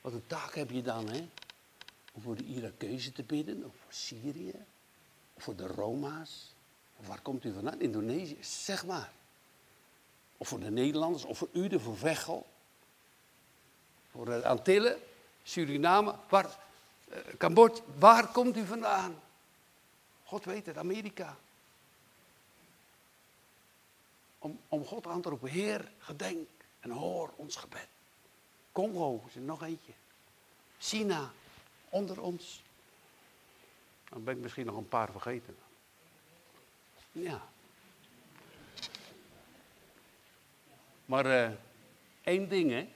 Wat 0.00 0.12
een 0.12 0.26
taak 0.26 0.54
heb 0.54 0.70
je 0.70 0.82
dan, 0.82 1.08
hè? 1.08 1.28
Om 2.12 2.22
voor 2.22 2.36
de 2.36 2.44
Irakezen 2.44 3.12
te 3.12 3.22
bidden, 3.22 3.64
of 3.64 3.74
voor 3.82 3.92
Syrië, 3.92 4.64
of 5.34 5.42
voor 5.42 5.56
de 5.56 5.66
Roma's. 5.66 6.54
Of 6.96 7.06
waar 7.06 7.20
komt 7.20 7.44
u 7.44 7.52
vandaan? 7.52 7.80
Indonesië, 7.80 8.38
zeg 8.40 8.86
maar. 8.86 9.12
Of 10.36 10.48
voor 10.48 10.60
de 10.60 10.70
Nederlanders, 10.70 11.24
of 11.24 11.38
voor 11.38 11.48
Uden, 11.52 11.80
voor 11.80 11.96
Veghel. 11.96 12.46
Voor 14.12 14.24
de 14.24 14.46
Antillen, 14.46 15.00
Suriname, 15.42 16.14
waar, 16.28 16.58
uh, 17.08 17.16
Cambodja, 17.38 17.82
waar 17.98 18.26
komt 18.26 18.56
u 18.56 18.66
vandaan? 18.66 19.20
God 20.24 20.44
weet 20.44 20.66
het, 20.66 20.76
Amerika. 20.76 21.36
Om, 24.38 24.60
om 24.68 24.84
God 24.84 25.06
aan 25.06 25.20
te 25.20 25.28
roepen, 25.28 25.50
Heer, 25.50 25.90
gedenk 25.98 26.48
en 26.80 26.90
hoor 26.90 27.30
ons 27.36 27.56
gebed. 27.56 27.88
Congo 28.72 29.22
is 29.28 29.34
er 29.34 29.40
nog 29.40 29.62
eentje. 29.62 29.92
China, 30.78 31.32
onder 31.88 32.20
ons. 32.20 32.62
Dan 34.08 34.24
ben 34.24 34.36
ik 34.36 34.42
misschien 34.42 34.66
nog 34.66 34.76
een 34.76 34.88
paar 34.88 35.10
vergeten. 35.10 35.56
Ja. 37.12 37.42
Maar 41.04 41.26
uh, 41.26 41.50
één 42.22 42.48
ding, 42.48 42.70
hè. 42.70 42.88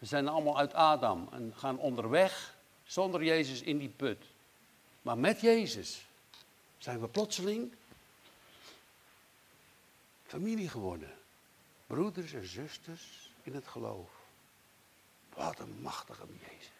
We 0.00 0.06
zijn 0.06 0.28
allemaal 0.28 0.58
uit 0.58 0.74
Adam 0.74 1.28
en 1.32 1.52
gaan 1.56 1.78
onderweg 1.78 2.56
zonder 2.84 3.24
Jezus 3.24 3.62
in 3.62 3.78
die 3.78 3.88
put. 3.88 4.24
Maar 5.02 5.18
met 5.18 5.40
Jezus 5.40 6.06
zijn 6.78 7.00
we 7.00 7.08
plotseling 7.08 7.74
familie 10.26 10.68
geworden. 10.68 11.12
Broeders 11.86 12.32
en 12.32 12.46
zusters 12.46 13.30
in 13.42 13.54
het 13.54 13.66
geloof. 13.66 14.10
Wat 15.34 15.58
een 15.58 15.80
machtige 15.80 16.24
Jezus. 16.40 16.70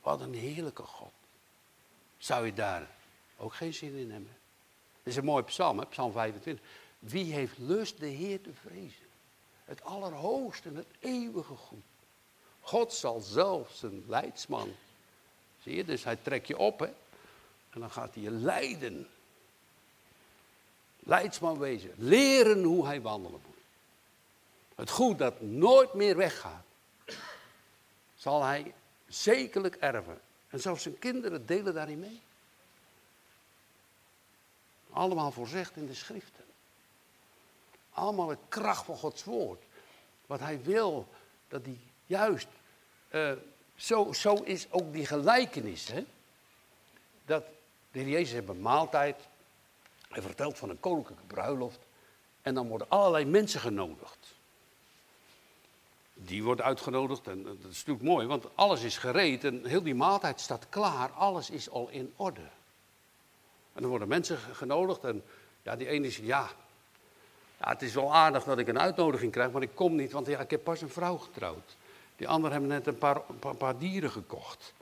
Wat 0.00 0.20
een 0.20 0.34
heerlijke 0.34 0.82
God. 0.82 1.12
Zou 2.18 2.46
je 2.46 2.52
daar 2.52 2.90
ook 3.36 3.54
geen 3.54 3.74
zin 3.74 3.96
in 3.96 4.10
hebben? 4.10 4.36
Dat 5.02 5.12
is 5.12 5.16
een 5.16 5.24
mooi 5.24 5.44
psalm, 5.44 5.88
psalm 5.88 6.12
25. 6.12 6.66
Wie 6.98 7.32
heeft 7.32 7.58
lust 7.58 7.98
de 7.98 8.06
Heer 8.06 8.40
te 8.40 8.52
vrezen? 8.54 9.09
Het 9.70 9.84
allerhoogste 9.84 10.68
en 10.68 10.76
het 10.76 10.86
eeuwige 10.98 11.54
goed. 11.54 11.82
God 12.60 12.92
zal 12.92 13.20
zelf 13.20 13.70
zijn 13.74 14.04
leidsman. 14.06 14.74
Zie 15.62 15.76
je, 15.76 15.84
dus 15.84 16.04
hij 16.04 16.16
trekt 16.16 16.46
je 16.46 16.58
op, 16.58 16.78
hè? 16.78 16.86
En 17.70 17.80
dan 17.80 17.90
gaat 17.90 18.14
hij 18.14 18.22
je 18.22 18.30
leiden. 18.30 19.08
Leidsman 20.98 21.58
wezen. 21.58 21.92
Leren 21.96 22.62
hoe 22.62 22.86
hij 22.86 23.00
wandelen 23.00 23.40
moet. 23.46 23.56
Het 24.74 24.90
goed 24.90 25.18
dat 25.18 25.40
nooit 25.40 25.94
meer 25.94 26.16
weggaat. 26.16 26.64
Zal 28.16 28.42
hij 28.42 28.74
zekerlijk 29.08 29.76
erven. 29.76 30.20
En 30.48 30.60
zelfs 30.60 30.82
zijn 30.82 30.98
kinderen 30.98 31.46
delen 31.46 31.74
daarin 31.74 31.98
mee. 31.98 32.20
Allemaal 34.90 35.32
voorzegd 35.32 35.76
in 35.76 35.86
de 35.86 35.94
schriften. 35.94 36.44
Allemaal 37.90 38.26
de 38.26 38.38
kracht 38.48 38.84
van 38.84 38.96
Gods 38.96 39.24
woord. 39.24 39.62
Wat 40.26 40.40
hij 40.40 40.62
wil, 40.62 41.08
dat 41.48 41.64
hij 41.64 41.78
juist, 42.06 42.48
uh, 43.10 43.32
zo, 43.76 44.12
zo 44.12 44.34
is 44.34 44.66
ook 44.70 44.92
die 44.92 45.06
gelijkenis. 45.06 45.88
Hè? 45.88 46.04
Dat 47.24 47.44
de 47.90 47.98
heer 47.98 48.08
Jezus 48.08 48.32
heeft 48.32 48.48
een 48.48 48.60
maaltijd. 48.60 49.16
Hij 50.08 50.22
vertelt 50.22 50.58
van 50.58 50.70
een 50.70 50.80
koninklijke 50.80 51.24
bruiloft. 51.24 51.78
En 52.42 52.54
dan 52.54 52.68
worden 52.68 52.88
allerlei 52.88 53.24
mensen 53.24 53.60
genodigd. 53.60 54.34
Die 56.14 56.44
worden 56.44 56.64
uitgenodigd 56.64 57.26
en 57.26 57.42
dat 57.42 57.56
is 57.70 57.78
natuurlijk 57.78 58.02
mooi, 58.02 58.26
want 58.26 58.44
alles 58.54 58.82
is 58.82 58.98
gereed 58.98 59.44
en 59.44 59.66
heel 59.66 59.82
die 59.82 59.94
maaltijd 59.94 60.40
staat 60.40 60.68
klaar. 60.68 61.10
Alles 61.10 61.50
is 61.50 61.70
al 61.70 61.88
in 61.88 62.12
orde. 62.16 62.48
En 63.72 63.80
dan 63.80 63.90
worden 63.90 64.08
mensen 64.08 64.38
genodigd 64.38 65.04
en 65.04 65.24
ja, 65.62 65.76
die 65.76 65.88
ene 65.88 66.10
zegt, 66.10 66.26
ja, 66.26 66.50
ja, 67.60 67.68
het 67.68 67.82
is 67.82 67.94
wel 67.94 68.14
aardig 68.14 68.44
dat 68.44 68.58
ik 68.58 68.68
een 68.68 68.80
uitnodiging 68.80 69.32
krijg, 69.32 69.50
maar 69.50 69.62
ik 69.62 69.74
kom 69.74 69.96
niet, 69.96 70.12
want 70.12 70.26
ja, 70.26 70.40
ik 70.40 70.50
heb 70.50 70.64
pas 70.64 70.80
een 70.80 70.88
vrouw 70.88 71.16
getrouwd. 71.16 71.76
Die 72.16 72.28
anderen 72.28 72.52
hebben 72.52 72.70
net 72.70 72.86
een 72.86 72.98
paar, 72.98 73.20
paar, 73.58 73.78
dieren 73.78 74.10
gekocht. 74.10 74.72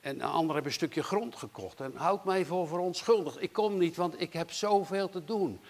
En 0.00 0.14
een 0.14 0.22
ander 0.22 0.54
heeft 0.54 0.66
een 0.66 0.72
stukje 0.72 1.02
grond 1.02 1.36
gekocht. 1.36 1.80
En 1.80 1.92
houd 1.94 2.24
mij 2.24 2.44
voor 2.44 2.68
verontschuldigd. 2.68 3.42
Ik 3.42 3.52
kom 3.52 3.78
niet, 3.78 3.96
want 3.96 4.20
ik 4.20 4.32
heb 4.32 4.50
zoveel 4.50 5.08
te 5.08 5.24
doen. 5.24 5.60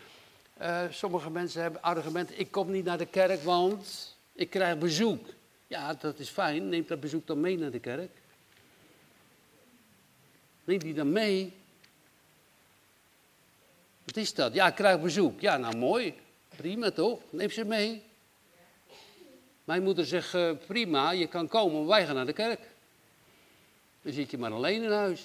Uh, 0.60 0.80
sommige 0.90 1.30
mensen 1.30 1.62
hebben 1.62 1.82
argumenten. 1.82 2.38
Ik 2.38 2.50
kom 2.50 2.70
niet 2.70 2.84
naar 2.84 2.98
de 2.98 3.06
kerk, 3.06 3.42
want 3.42 4.16
ik 4.32 4.50
krijg 4.50 4.78
bezoek. 4.78 5.26
Ja, 5.66 5.94
dat 5.94 6.18
is 6.18 6.28
fijn. 6.28 6.68
Neem 6.68 6.84
dat 6.86 7.00
bezoek 7.00 7.26
dan 7.26 7.40
mee 7.40 7.58
naar 7.58 7.70
de 7.70 7.80
kerk. 7.80 8.10
Neem 10.64 10.78
die 10.78 10.94
dan 10.94 11.12
mee. 11.12 11.52
Wat 14.04 14.16
is 14.16 14.34
dat? 14.34 14.54
Ja, 14.54 14.66
ik 14.66 14.74
krijg 14.74 15.00
bezoek. 15.00 15.40
Ja, 15.40 15.56
nou 15.56 15.76
mooi. 15.76 16.14
Prima 16.56 16.90
toch? 16.90 17.20
Neem 17.30 17.50
ze 17.50 17.64
mee. 17.64 18.02
Mijn 19.64 19.82
moeder 19.82 20.06
zegt, 20.06 20.34
uh, 20.34 20.50
prima, 20.66 21.10
je 21.10 21.26
kan 21.26 21.48
komen, 21.48 21.86
wij 21.86 22.06
gaan 22.06 22.14
naar 22.14 22.26
de 22.26 22.32
kerk. 22.32 22.60
Dan 24.02 24.12
zit 24.12 24.30
je 24.30 24.38
maar 24.38 24.52
alleen 24.52 24.82
in 24.82 24.92
huis. 24.92 25.22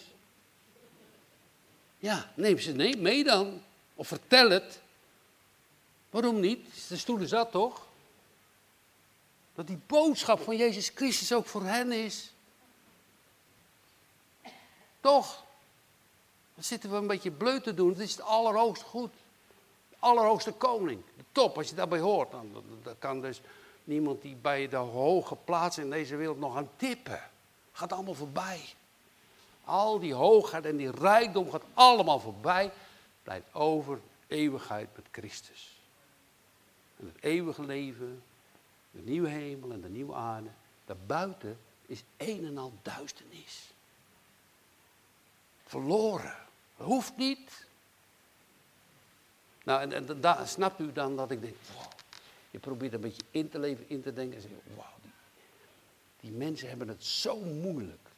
Ja, 1.99 2.31
neem 2.35 2.59
ze 2.59 2.73
mee 2.97 3.23
dan. 3.23 3.61
Of 3.95 4.07
vertel 4.07 4.49
het. 4.49 4.79
Waarom 6.09 6.39
niet? 6.39 6.87
De 6.87 6.97
stoelen 6.97 7.27
zat 7.27 7.51
toch? 7.51 7.87
Dat 9.55 9.67
die 9.67 9.79
boodschap 9.87 10.39
van 10.39 10.57
Jezus 10.57 10.91
Christus 10.95 11.33
ook 11.33 11.45
voor 11.45 11.63
hen 11.63 11.91
is. 11.91 12.31
Toch? 14.99 15.43
Dan 16.55 16.63
zitten 16.63 16.89
we 16.89 16.95
een 16.95 17.07
beetje 17.07 17.31
bleut 17.31 17.63
te 17.63 17.73
doen. 17.73 17.89
Het 17.89 17.99
is 17.99 18.11
het 18.11 18.21
allerhoogste 18.21 18.85
goed. 18.85 19.13
Allerhoogste 20.01 20.51
koning. 20.51 21.01
De 21.17 21.23
top, 21.31 21.57
als 21.57 21.69
je 21.69 21.75
daarbij 21.75 21.99
hoort. 21.99 22.31
Dan, 22.31 22.63
dan 22.83 22.95
kan 22.99 23.21
dus 23.21 23.41
niemand 23.83 24.21
die 24.21 24.35
bij 24.35 24.67
de 24.67 24.75
hoge 24.75 25.35
plaats 25.35 25.77
in 25.77 25.89
deze 25.89 26.15
wereld 26.15 26.39
nog 26.39 26.55
aan 26.55 26.69
tippen. 26.75 27.21
Gaat 27.71 27.93
allemaal 27.93 28.13
voorbij. 28.13 28.73
Al 29.63 29.99
die 29.99 30.13
hoogheid 30.13 30.65
en 30.65 30.77
die 30.77 30.91
rijkdom 30.91 31.51
gaat 31.51 31.63
allemaal 31.73 32.19
voorbij. 32.19 32.71
Blijft 33.23 33.53
over 33.53 33.99
eeuwigheid 34.27 34.89
met 34.95 35.05
Christus. 35.11 35.79
En 36.99 37.11
het 37.13 37.23
eeuwige 37.23 37.63
leven, 37.63 38.23
de 38.91 39.01
nieuwe 39.01 39.29
hemel 39.29 39.71
en 39.71 39.81
de 39.81 39.89
nieuwe 39.89 40.13
aarde. 40.13 40.49
Daarbuiten 40.85 41.59
is 41.85 42.03
een 42.17 42.45
en 42.45 42.57
al 42.57 42.73
duisternis. 42.81 43.69
verloren. 45.65 46.35
Hoeft 46.75 47.17
niet. 47.17 47.65
Nou, 49.63 49.81
en, 49.81 49.93
en 49.93 50.47
snapt 50.47 50.79
u 50.79 50.91
dan 50.91 51.15
dat 51.15 51.31
ik 51.31 51.41
denk, 51.41 51.55
wow, 51.75 51.91
je 52.51 52.59
probeert 52.59 52.93
een 52.93 53.01
beetje 53.01 53.23
in 53.31 53.49
te 53.49 53.59
leven, 53.59 53.89
in 53.89 54.01
te 54.01 54.13
denken 54.13 54.41
en 54.41 54.75
wauw, 54.75 54.85
die, 55.01 55.11
die, 56.19 56.31
mensen 56.31 56.69
hebben 56.69 56.87
het 56.87 57.05
zo 57.05 57.39
moeilijk. 57.39 58.09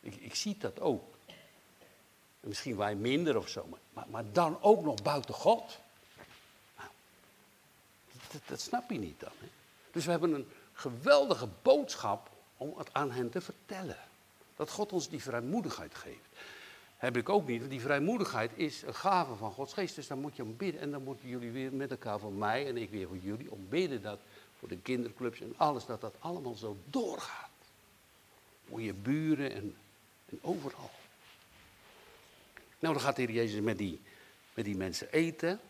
Ik, 0.00 0.14
ik 0.14 0.34
zie 0.34 0.56
dat 0.58 0.80
ook. 0.80 1.14
En 2.40 2.48
misschien 2.48 2.76
wij 2.76 2.94
minder 2.94 3.36
of 3.36 3.48
zo, 3.48 3.68
maar, 3.92 4.06
maar 4.08 4.32
dan 4.32 4.62
ook 4.62 4.82
nog 4.82 5.02
buiten 5.02 5.34
God. 5.34 5.78
Nou, 6.76 6.88
dat, 8.32 8.40
dat, 8.46 8.60
snap 8.60 8.90
je 8.90 8.98
niet 8.98 9.20
dan. 9.20 9.32
Hè? 9.38 9.46
Dus 9.90 10.04
we 10.04 10.10
hebben 10.10 10.32
een 10.32 10.48
geweldige 10.72 11.48
boodschap 11.62 12.30
om 12.56 12.74
het 12.78 12.88
aan 12.92 13.10
hen 13.10 13.30
te 13.30 13.40
vertellen. 13.40 13.98
Dat 14.56 14.70
God 14.70 14.92
ons 14.92 15.08
die 15.08 15.22
vrijmoedigheid 15.22 15.94
geeft. 15.94 16.28
Heb 16.96 17.16
ik 17.16 17.28
ook 17.28 17.46
niet, 17.46 17.58
want 17.58 17.70
die 17.70 17.80
vrijmoedigheid 17.80 18.50
is 18.54 18.82
een 18.82 18.94
gave 18.94 19.34
van 19.34 19.52
Gods 19.52 19.72
geest. 19.72 19.94
Dus 19.94 20.06
dan 20.06 20.18
moet 20.18 20.36
je 20.36 20.42
om 20.42 20.56
bidden 20.56 20.80
en 20.80 20.90
dan 20.90 21.02
moeten 21.02 21.28
jullie 21.28 21.50
weer 21.50 21.72
met 21.72 21.90
elkaar 21.90 22.18
voor 22.18 22.32
mij 22.32 22.66
en 22.66 22.76
ik 22.76 22.90
weer 22.90 23.06
voor 23.06 23.16
jullie 23.16 23.50
om 23.50 23.66
bidden 23.68 24.02
dat 24.02 24.20
voor 24.58 24.68
de 24.68 24.78
kinderclubs 24.78 25.40
en 25.40 25.54
alles, 25.56 25.86
dat 25.86 26.00
dat 26.00 26.14
allemaal 26.18 26.54
zo 26.54 26.76
doorgaat. 26.84 27.50
Voor 28.68 28.80
je 28.80 28.92
buren 28.92 29.52
en, 29.52 29.76
en 30.30 30.38
overal. 30.42 30.90
Nou, 32.78 32.94
dan 32.94 33.00
gaat 33.00 33.16
de 33.16 33.22
Heer 33.22 33.30
Jezus 33.30 33.60
met 33.60 33.78
die, 33.78 34.00
met 34.54 34.64
die 34.64 34.76
mensen 34.76 35.12
eten 35.12 35.60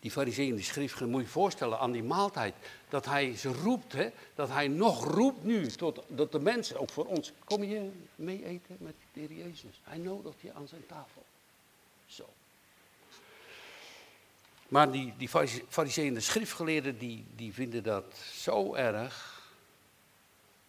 die 0.00 0.10
fariseeën 0.10 0.54
die 0.54 0.64
schrift, 0.64 1.00
moet 1.00 1.22
je 1.22 1.28
voorstellen 1.28 1.78
aan 1.78 1.92
die 1.92 2.02
maaltijd, 2.02 2.54
dat 2.88 3.04
hij 3.04 3.36
ze 3.36 3.52
roept, 3.52 3.92
hè, 3.92 4.08
dat 4.34 4.48
hij 4.48 4.68
nog 4.68 5.04
roept 5.04 5.44
nu, 5.44 5.66
tot, 5.66 6.02
dat 6.08 6.32
de 6.32 6.38
mensen, 6.38 6.80
ook 6.80 6.90
voor 6.90 7.06
ons, 7.06 7.32
kom 7.44 7.62
je 7.62 7.90
mee 8.14 8.44
eten 8.44 8.76
met 8.78 8.94
de 9.12 9.20
Heer 9.20 9.32
Jezus. 9.32 9.80
Hij 9.82 9.98
nodigt 9.98 10.40
je 10.40 10.52
aan 10.52 10.68
zijn 10.68 10.86
tafel. 10.86 11.24
Zo. 12.06 12.28
Maar 14.68 14.92
die, 14.92 15.14
die 15.16 15.28
fariseeën 15.68 16.14
de 16.14 16.20
schriftgeleerden, 16.20 16.98
die, 16.98 17.24
die 17.36 17.52
vinden 17.52 17.82
dat 17.82 18.16
zo 18.32 18.74
erg. 18.74 19.34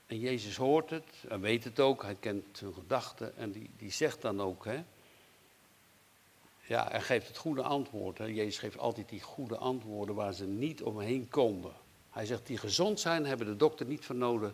En 0.07 0.19
Jezus 0.19 0.55
hoort 0.55 0.89
het, 0.89 1.05
en 1.29 1.41
weet 1.41 1.63
het 1.63 1.79
ook, 1.79 2.01
hij 2.01 2.15
kent 2.19 2.59
hun 2.59 2.73
gedachten 2.73 3.37
en 3.37 3.51
die, 3.51 3.69
die 3.77 3.91
zegt 3.91 4.21
dan 4.21 4.41
ook, 4.41 4.65
hè, 4.65 4.83
ja, 6.67 6.87
hij 6.89 7.01
geeft 7.01 7.27
het 7.27 7.37
goede 7.37 7.61
antwoord. 7.61 8.17
Hè. 8.17 8.25
Jezus 8.25 8.57
geeft 8.57 8.77
altijd 8.77 9.09
die 9.09 9.21
goede 9.21 9.57
antwoorden 9.57 10.15
waar 10.15 10.33
ze 10.33 10.45
niet 10.45 10.83
omheen 10.83 11.29
konden. 11.29 11.71
Hij 12.09 12.25
zegt, 12.25 12.47
die 12.47 12.57
gezond 12.57 12.99
zijn, 12.99 13.25
hebben 13.25 13.47
de 13.47 13.55
dokter 13.55 13.85
niet 13.85 14.05
voor 14.05 14.15
nodig, 14.15 14.51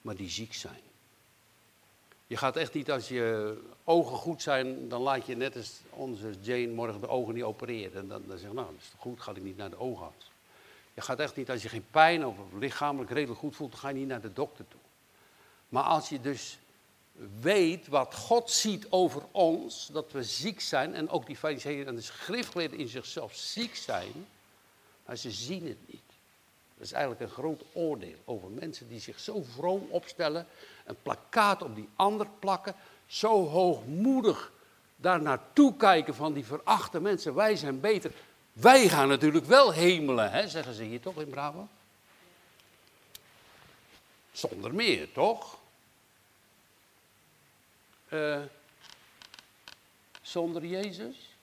maar 0.00 0.16
die 0.16 0.30
ziek 0.30 0.54
zijn. 0.54 0.80
Je 2.26 2.36
gaat 2.36 2.56
echt 2.56 2.74
niet 2.74 2.90
als 2.90 3.08
je 3.08 3.56
ogen 3.84 4.16
goed 4.16 4.42
zijn, 4.42 4.88
dan 4.88 5.00
laat 5.00 5.26
je 5.26 5.36
net 5.36 5.56
als 5.56 5.80
onze 5.90 6.32
Jane 6.40 6.72
morgen 6.72 7.00
de 7.00 7.08
ogen 7.08 7.34
niet 7.34 7.42
opereren. 7.42 8.00
En 8.00 8.08
dan, 8.08 8.22
dan 8.26 8.38
zeg 8.38 8.48
je, 8.48 8.54
nou, 8.54 8.66
dat 8.66 8.80
is 8.80 8.92
goed, 8.98 9.20
ga 9.20 9.30
ik 9.30 9.42
niet 9.42 9.56
naar 9.56 9.70
de 9.70 9.78
oogarts. 9.78 10.30
Je 10.94 11.00
gaat 11.00 11.18
echt 11.18 11.36
niet 11.36 11.50
als 11.50 11.62
je 11.62 11.68
geen 11.68 11.86
pijn 11.90 12.26
of 12.26 12.36
lichamelijk 12.58 13.10
redelijk 13.10 13.40
goed 13.40 13.56
voelt, 13.56 13.74
ga 13.74 13.88
je 13.88 13.94
niet 13.94 14.08
naar 14.08 14.20
de 14.20 14.32
dokter 14.32 14.64
toe. 14.68 14.80
Maar 15.68 15.82
als 15.82 16.08
je 16.08 16.20
dus 16.20 16.58
weet 17.40 17.86
wat 17.86 18.14
God 18.14 18.50
ziet 18.50 18.86
over 18.90 19.22
ons, 19.30 19.88
dat 19.92 20.12
we 20.12 20.22
ziek 20.22 20.60
zijn, 20.60 20.94
en 20.94 21.08
ook 21.08 21.26
die 21.26 21.36
fariseeën 21.36 21.86
en 21.86 21.94
de 21.94 22.00
schriftgeleerden 22.00 22.78
in 22.78 22.88
zichzelf 22.88 23.34
ziek 23.34 23.76
zijn, 23.76 24.26
maar 25.06 25.16
ze 25.16 25.30
zien 25.30 25.66
het 25.66 25.78
niet. 25.86 26.02
Dat 26.76 26.86
is 26.86 26.92
eigenlijk 26.92 27.22
een 27.22 27.36
groot 27.36 27.62
oordeel 27.72 28.16
over 28.24 28.50
mensen 28.50 28.88
die 28.88 29.00
zich 29.00 29.20
zo 29.20 29.42
vroom 29.56 29.86
opstellen, 29.90 30.46
een 30.84 30.96
plakkaat 31.02 31.62
op 31.62 31.74
die 31.74 31.88
ander 31.96 32.26
plakken, 32.38 32.74
zo 33.06 33.46
hoogmoedig 33.48 34.52
daar 34.96 35.22
naartoe 35.22 35.76
kijken 35.76 36.14
van 36.14 36.32
die 36.32 36.44
verachte 36.44 37.00
mensen, 37.00 37.34
wij 37.34 37.56
zijn 37.56 37.80
beter. 37.80 38.12
Wij 38.52 38.88
gaan 38.88 39.08
natuurlijk 39.08 39.44
wel 39.44 39.72
hemelen, 39.72 40.30
hè, 40.30 40.48
zeggen 40.48 40.74
ze 40.74 40.82
hier 40.82 41.00
toch 41.00 41.20
in 41.20 41.28
Brabant? 41.28 41.70
Zonder 44.32 44.74
meer, 44.74 45.12
toch? 45.12 45.58
Uh, 48.08 48.42
zonder 50.22 50.64
Jezus? 50.66 51.36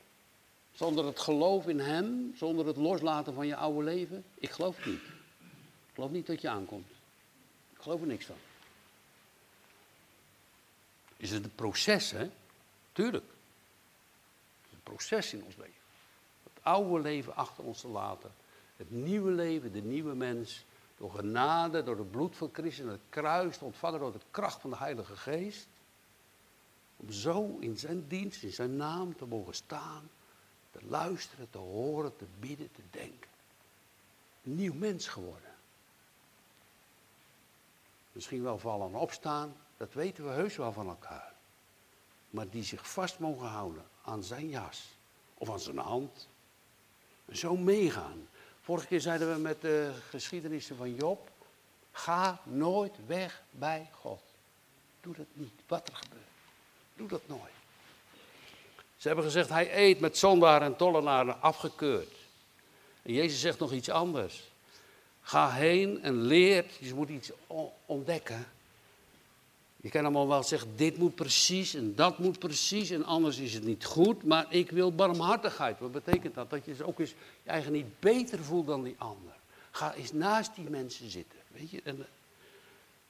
Zonder 0.73 1.05
het 1.05 1.19
geloof 1.19 1.67
in 1.67 1.79
Hem? 1.79 2.33
Zonder 2.35 2.65
het 2.65 2.77
loslaten 2.77 3.33
van 3.33 3.47
je 3.47 3.55
oude 3.55 3.83
leven? 3.83 4.23
Ik 4.33 4.49
geloof 4.49 4.75
het 4.75 4.85
niet. 4.85 5.03
Ik 5.87 5.93
geloof 5.93 6.11
niet 6.11 6.27
dat 6.27 6.41
je 6.41 6.49
aankomt. 6.49 6.89
Ik 7.73 7.81
geloof 7.81 8.01
er 8.01 8.07
niks 8.07 8.25
van. 8.25 8.35
Is 11.17 11.31
het 11.31 11.43
een 11.43 11.55
proces, 11.55 12.11
hè? 12.11 12.29
Tuurlijk. 12.91 13.25
Het 13.25 14.69
is 14.69 14.73
een 14.73 14.83
proces 14.83 15.33
in 15.33 15.43
ons 15.43 15.55
leven. 15.55 15.73
Het 16.43 16.63
oude 16.63 17.01
leven 17.01 17.35
achter 17.35 17.63
ons 17.63 17.81
te 17.81 17.87
laten. 17.87 18.31
Het 18.77 18.91
nieuwe 18.91 19.31
leven, 19.31 19.71
de 19.71 19.81
nieuwe 19.81 20.15
mens. 20.15 20.63
Door 20.97 21.11
genade, 21.11 21.83
door 21.83 21.97
het 21.97 22.11
bloed 22.11 22.37
van 22.37 22.49
Christus 22.53 22.85
en 22.85 22.91
het 22.91 23.01
kruis 23.09 23.59
ontvangen 23.59 23.99
door 23.99 24.11
de 24.11 24.19
kracht 24.31 24.61
van 24.61 24.69
de 24.69 24.77
Heilige 24.77 25.15
Geest. 25.15 25.67
Om 27.01 27.11
zo 27.11 27.57
in 27.59 27.77
zijn 27.77 28.07
dienst, 28.07 28.43
in 28.43 28.53
zijn 28.53 28.75
naam 28.75 29.15
te 29.15 29.25
mogen 29.25 29.53
staan, 29.53 30.09
te 30.71 30.79
luisteren, 30.87 31.49
te 31.49 31.57
horen, 31.57 32.15
te 32.15 32.25
bidden, 32.39 32.71
te 32.71 32.81
denken. 32.89 33.29
Een 34.43 34.55
nieuw 34.55 34.73
mens 34.73 35.07
geworden. 35.07 35.49
Misschien 38.11 38.43
wel 38.43 38.57
vallen 38.57 38.87
en 38.87 38.95
opstaan, 38.95 39.55
dat 39.77 39.93
weten 39.93 40.23
we 40.23 40.29
heus 40.29 40.55
wel 40.55 40.73
van 40.73 40.87
elkaar. 40.87 41.33
Maar 42.29 42.49
die 42.49 42.63
zich 42.63 42.91
vast 42.91 43.19
mogen 43.19 43.47
houden 43.47 43.83
aan 44.01 44.23
zijn 44.23 44.49
jas 44.49 44.87
of 45.33 45.49
aan 45.49 45.59
zijn 45.59 45.77
hand. 45.77 46.27
En 47.25 47.37
zo 47.37 47.57
meegaan. 47.57 48.27
Vorige 48.61 48.87
keer 48.87 49.01
zeiden 49.01 49.33
we 49.33 49.39
met 49.39 49.61
de 49.61 49.93
geschiedenissen 50.09 50.75
van 50.75 50.95
Job, 50.95 51.31
ga 51.91 52.41
nooit 52.43 53.05
weg 53.05 53.43
bij 53.51 53.89
God. 53.91 54.21
Doe 55.01 55.15
dat 55.15 55.27
niet, 55.33 55.61
wat 55.67 55.87
er 55.87 55.95
gebeurt. 55.95 56.30
Doe 57.01 57.09
dat 57.09 57.27
nooit. 57.27 57.51
Ze 58.97 59.07
hebben 59.07 59.25
gezegd, 59.25 59.49
hij 59.49 59.77
eet 59.77 59.99
met 59.99 60.17
zondaren 60.17 60.67
en 60.67 60.75
tollenaren 60.75 61.41
afgekeurd. 61.41 62.15
En 63.01 63.13
Jezus 63.13 63.39
zegt 63.39 63.59
nog 63.59 63.71
iets 63.71 63.89
anders. 63.89 64.43
Ga 65.21 65.49
heen 65.49 66.03
en 66.03 66.21
leer, 66.21 66.65
je 66.79 66.93
moet 66.93 67.09
iets 67.09 67.31
ontdekken. 67.85 68.47
Je 69.77 69.89
kan 69.89 70.01
allemaal 70.01 70.27
wel 70.27 70.43
zeggen, 70.43 70.75
dit 70.75 70.97
moet 70.97 71.15
precies 71.15 71.73
en 71.73 71.95
dat 71.95 72.17
moet 72.17 72.39
precies 72.39 72.89
en 72.89 73.05
anders 73.05 73.37
is 73.37 73.53
het 73.53 73.63
niet 73.63 73.85
goed. 73.85 74.23
Maar 74.23 74.45
ik 74.49 74.71
wil 74.71 74.95
barmhartigheid. 74.95 75.79
Wat 75.79 75.91
betekent 75.91 76.35
dat? 76.35 76.49
Dat 76.49 76.65
je 76.65 76.85
ook 76.85 76.99
eens 76.99 77.13
je 77.43 77.49
eigen 77.49 77.71
niet 77.71 77.99
beter 77.99 78.43
voelt 78.43 78.67
dan 78.67 78.83
die 78.83 78.95
ander. 78.97 79.33
Ga 79.71 79.93
eens 79.93 80.11
naast 80.11 80.55
die 80.55 80.69
mensen 80.69 81.09
zitten. 81.09 81.39
Weet 81.47 81.71
je? 81.71 81.81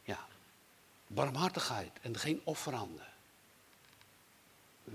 Ja, 0.04 0.28
barmhartigheid 1.08 1.92
en 2.02 2.18
geen 2.18 2.42
offeranden. 2.44 3.11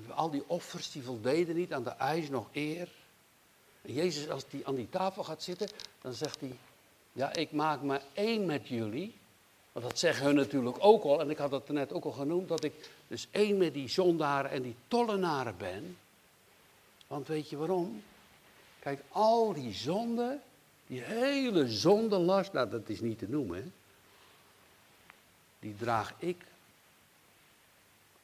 Al 0.08 0.30
die 0.30 0.48
offers 0.48 0.92
die 0.92 1.02
voldeden 1.02 1.56
niet 1.56 1.72
aan 1.72 1.84
de 1.84 1.90
eis 1.90 2.28
nog 2.28 2.48
eer. 2.52 2.88
En 3.82 3.92
Jezus, 3.92 4.28
als 4.28 4.44
hij 4.50 4.60
aan 4.64 4.74
die 4.74 4.88
tafel 4.88 5.24
gaat 5.24 5.42
zitten, 5.42 5.68
dan 6.00 6.12
zegt 6.12 6.40
hij: 6.40 6.58
Ja, 7.12 7.34
ik 7.34 7.52
maak 7.52 7.82
me 7.82 8.00
één 8.12 8.46
met 8.46 8.68
jullie. 8.68 9.14
Want 9.72 9.88
dat 9.88 9.98
zeggen 9.98 10.26
hun 10.26 10.34
natuurlijk 10.34 10.76
ook 10.80 11.04
al. 11.04 11.20
En 11.20 11.30
ik 11.30 11.38
had 11.38 11.50
het 11.50 11.68
net 11.68 11.92
ook 11.92 12.04
al 12.04 12.10
genoemd, 12.12 12.48
dat 12.48 12.64
ik 12.64 12.90
dus 13.08 13.28
één 13.30 13.56
met 13.56 13.74
die 13.74 13.88
zondaren 13.88 14.50
en 14.50 14.62
die 14.62 14.76
tollenaren 14.88 15.56
ben. 15.56 15.98
Want 17.06 17.26
weet 17.26 17.50
je 17.50 17.56
waarom? 17.56 18.02
Kijk, 18.78 19.02
al 19.08 19.52
die 19.52 19.72
zonden, 19.72 20.42
die 20.86 21.00
hele 21.00 21.68
zondenlast, 21.68 22.52
nou 22.52 22.70
dat 22.70 22.88
is 22.88 23.00
niet 23.00 23.18
te 23.18 23.28
noemen, 23.28 23.74
die 25.58 25.76
draag 25.76 26.14
ik 26.18 26.44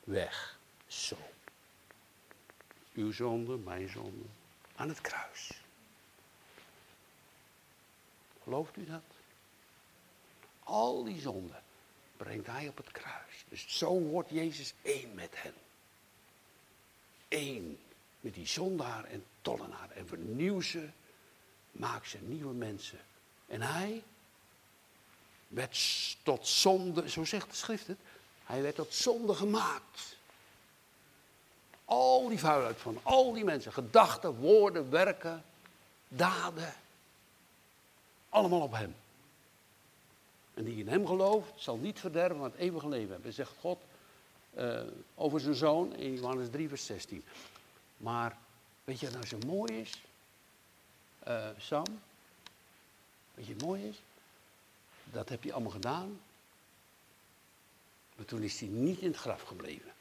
weg. 0.05 0.59
Zo 0.87 1.17
uw 2.95 3.13
zonde, 3.13 3.57
mijn 3.57 3.89
zonde, 3.89 4.25
aan 4.77 4.89
het 4.89 5.01
kruis. 5.01 5.51
Gelooft 8.43 8.77
u 8.77 8.85
dat? 8.85 9.03
Al 10.63 11.05
die 11.05 11.21
zonden 11.21 11.63
brengt 12.17 12.47
hij 12.47 12.69
op 12.69 12.77
het 12.77 12.91
kruis. 12.91 13.45
Dus 13.49 13.79
zo 13.79 14.01
wordt 14.01 14.31
Jezus 14.31 14.75
één 14.83 15.15
met 15.15 15.43
hen. 15.43 15.55
Eén 17.29 17.79
met 18.21 18.35
die 18.35 18.47
zondaar 18.47 19.05
en 19.05 19.25
tollenaar. 19.41 19.91
En 19.91 20.07
vernieuw 20.07 20.61
ze, 20.61 20.89
maak 21.71 22.05
ze 22.05 22.19
nieuwe 22.19 22.55
mensen. 22.55 23.01
En 23.47 23.63
hij 23.63 24.03
werd 25.49 25.79
tot 26.23 26.47
zonde, 26.47 27.09
zo 27.11 27.25
zegt 27.25 27.51
de 27.51 27.57
schrift 27.57 27.87
het, 27.87 27.99
hij 28.45 28.63
werd 28.63 28.75
tot 28.75 28.95
zonde 28.95 29.35
gemaakt 29.35 30.17
al 31.93 32.29
die 32.29 32.39
vuilheid 32.39 32.79
van 32.79 32.99
al 33.03 33.33
die 33.33 33.45
mensen, 33.45 33.73
gedachten, 33.73 34.35
woorden, 34.35 34.91
werken, 34.91 35.45
daden, 36.09 36.75
allemaal 38.29 38.61
op 38.61 38.73
hem. 38.73 38.95
En 40.55 40.65
die 40.65 40.77
in 40.77 40.89
hem 40.89 41.07
gelooft, 41.07 41.53
zal 41.57 41.77
niet 41.77 42.01
verderven, 42.01 42.37
maar 42.37 42.51
het 42.51 42.59
eeuwige 42.59 42.89
leven 42.89 43.11
hebben. 43.11 43.27
En 43.27 43.35
zegt 43.35 43.53
God, 43.61 43.79
eh, 44.55 44.81
over 45.15 45.41
zijn 45.41 45.55
zoon 45.55 45.95
in 45.95 46.15
Johannes 46.15 46.51
3, 46.51 46.69
vers 46.69 46.87
16. 46.87 47.25
Maar 47.97 48.37
weet 48.85 49.01
je 49.01 49.07
wat 49.07 49.15
nou 49.15 49.27
zo 49.27 49.39
mooi 49.47 49.81
is? 49.81 50.03
Uh, 51.29 51.49
Sam, 51.59 52.01
weet 53.35 53.47
je 53.47 53.55
wat 53.55 53.63
mooi 53.63 53.89
is? 53.89 54.01
Dat 55.05 55.29
heb 55.29 55.43
je 55.43 55.53
allemaal 55.53 55.71
gedaan. 55.71 56.21
Maar 58.17 58.27
toen 58.27 58.43
is 58.43 58.61
hij 58.61 58.69
niet 58.69 58.99
in 58.99 59.09
het 59.09 59.17
graf 59.17 59.43
gebleven. 59.43 59.92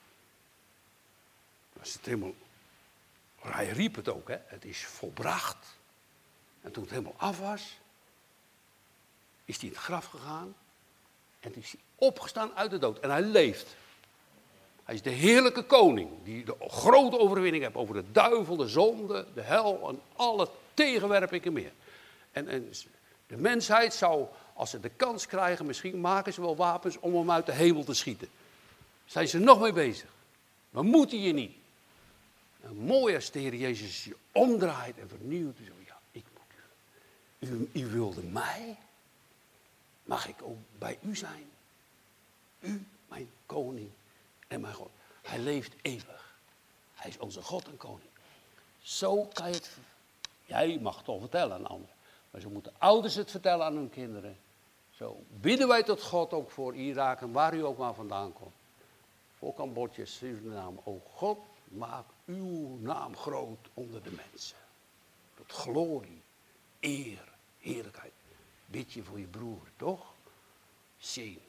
Helemaal, 2.02 2.34
hij 3.40 3.70
riep 3.70 3.96
het 3.96 4.10
ook, 4.10 4.28
hè? 4.28 4.38
het 4.46 4.66
is 4.66 4.86
volbracht. 4.86 5.66
En 6.62 6.72
toen 6.72 6.84
het 6.84 6.92
helemaal 6.92 7.16
af 7.18 7.40
was, 7.40 7.78
is 9.46 9.58
hij 9.58 9.68
in 9.68 9.76
het 9.76 9.84
graf 9.84 10.06
gegaan. 10.06 10.56
En 11.40 11.56
is 11.56 11.72
hij 11.72 11.82
opgestaan 11.96 12.52
uit 12.56 12.72
de 12.72 12.78
dood. 12.78 13.00
En 13.00 13.10
hij 13.10 13.22
leeft. 13.22 13.76
Hij 14.84 14.96
is 14.96 15.02
de 15.02 15.10
heerlijke 15.10 15.64
koning 15.64 16.10
die 16.24 16.46
de 16.46 16.56
grote 16.60 17.20
overwinning 17.20 17.64
heeft 17.64 17.76
over 17.76 17.96
de 17.96 18.12
duivel, 18.12 18.56
de 18.56 18.68
zonde, 18.68 19.26
de 19.34 19.42
hel 19.42 19.90
en 19.90 20.02
alle 20.16 20.50
tegenwerpingen 20.74 21.54
meer. 21.54 21.72
En, 22.32 22.48
en 22.48 22.74
de 23.28 23.38
mensheid 23.38 23.94
zou, 23.94 24.26
als 24.54 24.70
ze 24.70 24.80
de 24.80 24.90
kans 24.90 25.26
krijgen, 25.26 25.66
misschien 25.66 26.02
maken 26.02 26.34
ze 26.34 26.42
wel 26.42 26.56
wapens 26.56 27.00
om 27.00 27.16
hem 27.16 27.32
uit 27.32 27.46
de 27.46 27.52
hemel 27.52 27.84
te 27.84 27.94
schieten. 27.94 28.30
Zijn 29.06 29.28
ze 29.28 29.40
nog 29.40 29.60
mee 29.60 29.74
bezig? 29.74 30.10
Maar 30.70 30.84
moeten 30.84 31.22
je 31.22 31.34
niet. 31.34 31.56
En 32.62 32.76
mooi 32.76 33.16
als 33.16 33.28
Jezus 33.28 34.03
je 34.03 34.16
omdraait 34.32 34.97
en 34.97 35.09
vernieuwt. 35.09 35.57
Zo, 35.57 35.74
ja, 35.86 35.99
ik 36.12 36.26
moet 36.34 37.49
u. 37.49 37.70
u. 37.74 37.82
U 37.82 37.88
wilde 37.88 38.24
mij. 38.24 38.78
Mag 40.03 40.28
ik 40.28 40.41
ook 40.43 40.57
bij 40.78 40.97
u 41.01 41.16
zijn? 41.16 41.49
U, 42.59 42.86
mijn 43.07 43.30
koning 43.45 43.89
en 44.47 44.62
mijn 44.62 44.74
God. 44.74 44.89
Hij 45.22 45.39
leeft 45.39 45.74
eeuwig. 45.82 46.36
Hij 46.95 47.09
is 47.09 47.18
onze 47.18 47.41
God 47.41 47.66
en 47.68 47.78
koning. 47.78 48.09
Zo 48.82 49.26
kan 49.34 49.47
je 49.47 49.55
het. 49.55 49.78
Jij 50.45 50.80
mag 50.82 50.97
het 50.97 51.07
al 51.07 51.20
vertellen 51.20 51.55
aan 51.55 51.68
anderen. 51.68 51.95
Maar 52.32 52.41
zo 52.41 52.49
moeten 52.49 52.74
ouders 52.78 53.16
het 53.16 53.32
vertellen 53.32 53.66
aan 53.66 53.76
hun 53.76 53.89
kinderen. 53.89 54.38
Zo 54.91 55.24
bidden 55.28 55.68
wij 55.68 55.84
tot 55.84 56.03
God 56.03 56.34
ook 56.34 56.51
voor 56.51 56.76
Irak 56.76 57.22
en 57.22 57.32
waar 57.32 57.53
u 57.53 57.66
ook 57.66 57.78
maar 57.78 57.93
vandaan 57.93 58.34
komt. 58.34 58.53
Voor 59.38 59.53
Cambodja, 59.53 60.05
Suriname. 60.05 60.80
O 60.84 61.01
God, 61.14 61.38
maak 61.72 62.06
uw 62.26 62.78
naam 62.78 63.16
groot 63.16 63.70
onder 63.74 64.04
de 64.04 64.12
mensen. 64.12 64.58
Tot 65.36 65.52
glorie, 65.52 66.22
eer, 66.80 67.34
heerlijkheid. 67.60 68.14
Bid 68.66 68.94
je 68.94 69.04
voor 69.04 69.20
je 69.20 69.28
broer, 69.28 69.72
toch? 69.76 70.14
Zien. 70.98 71.42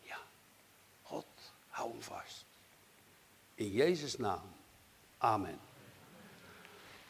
Ja. 0.00 0.18
God, 1.02 1.26
hou 1.68 1.90
hem 1.90 2.02
vast. 2.02 2.44
In 3.54 3.70
Jezus' 3.70 4.16
naam. 4.16 4.52
Amen. 5.18 5.67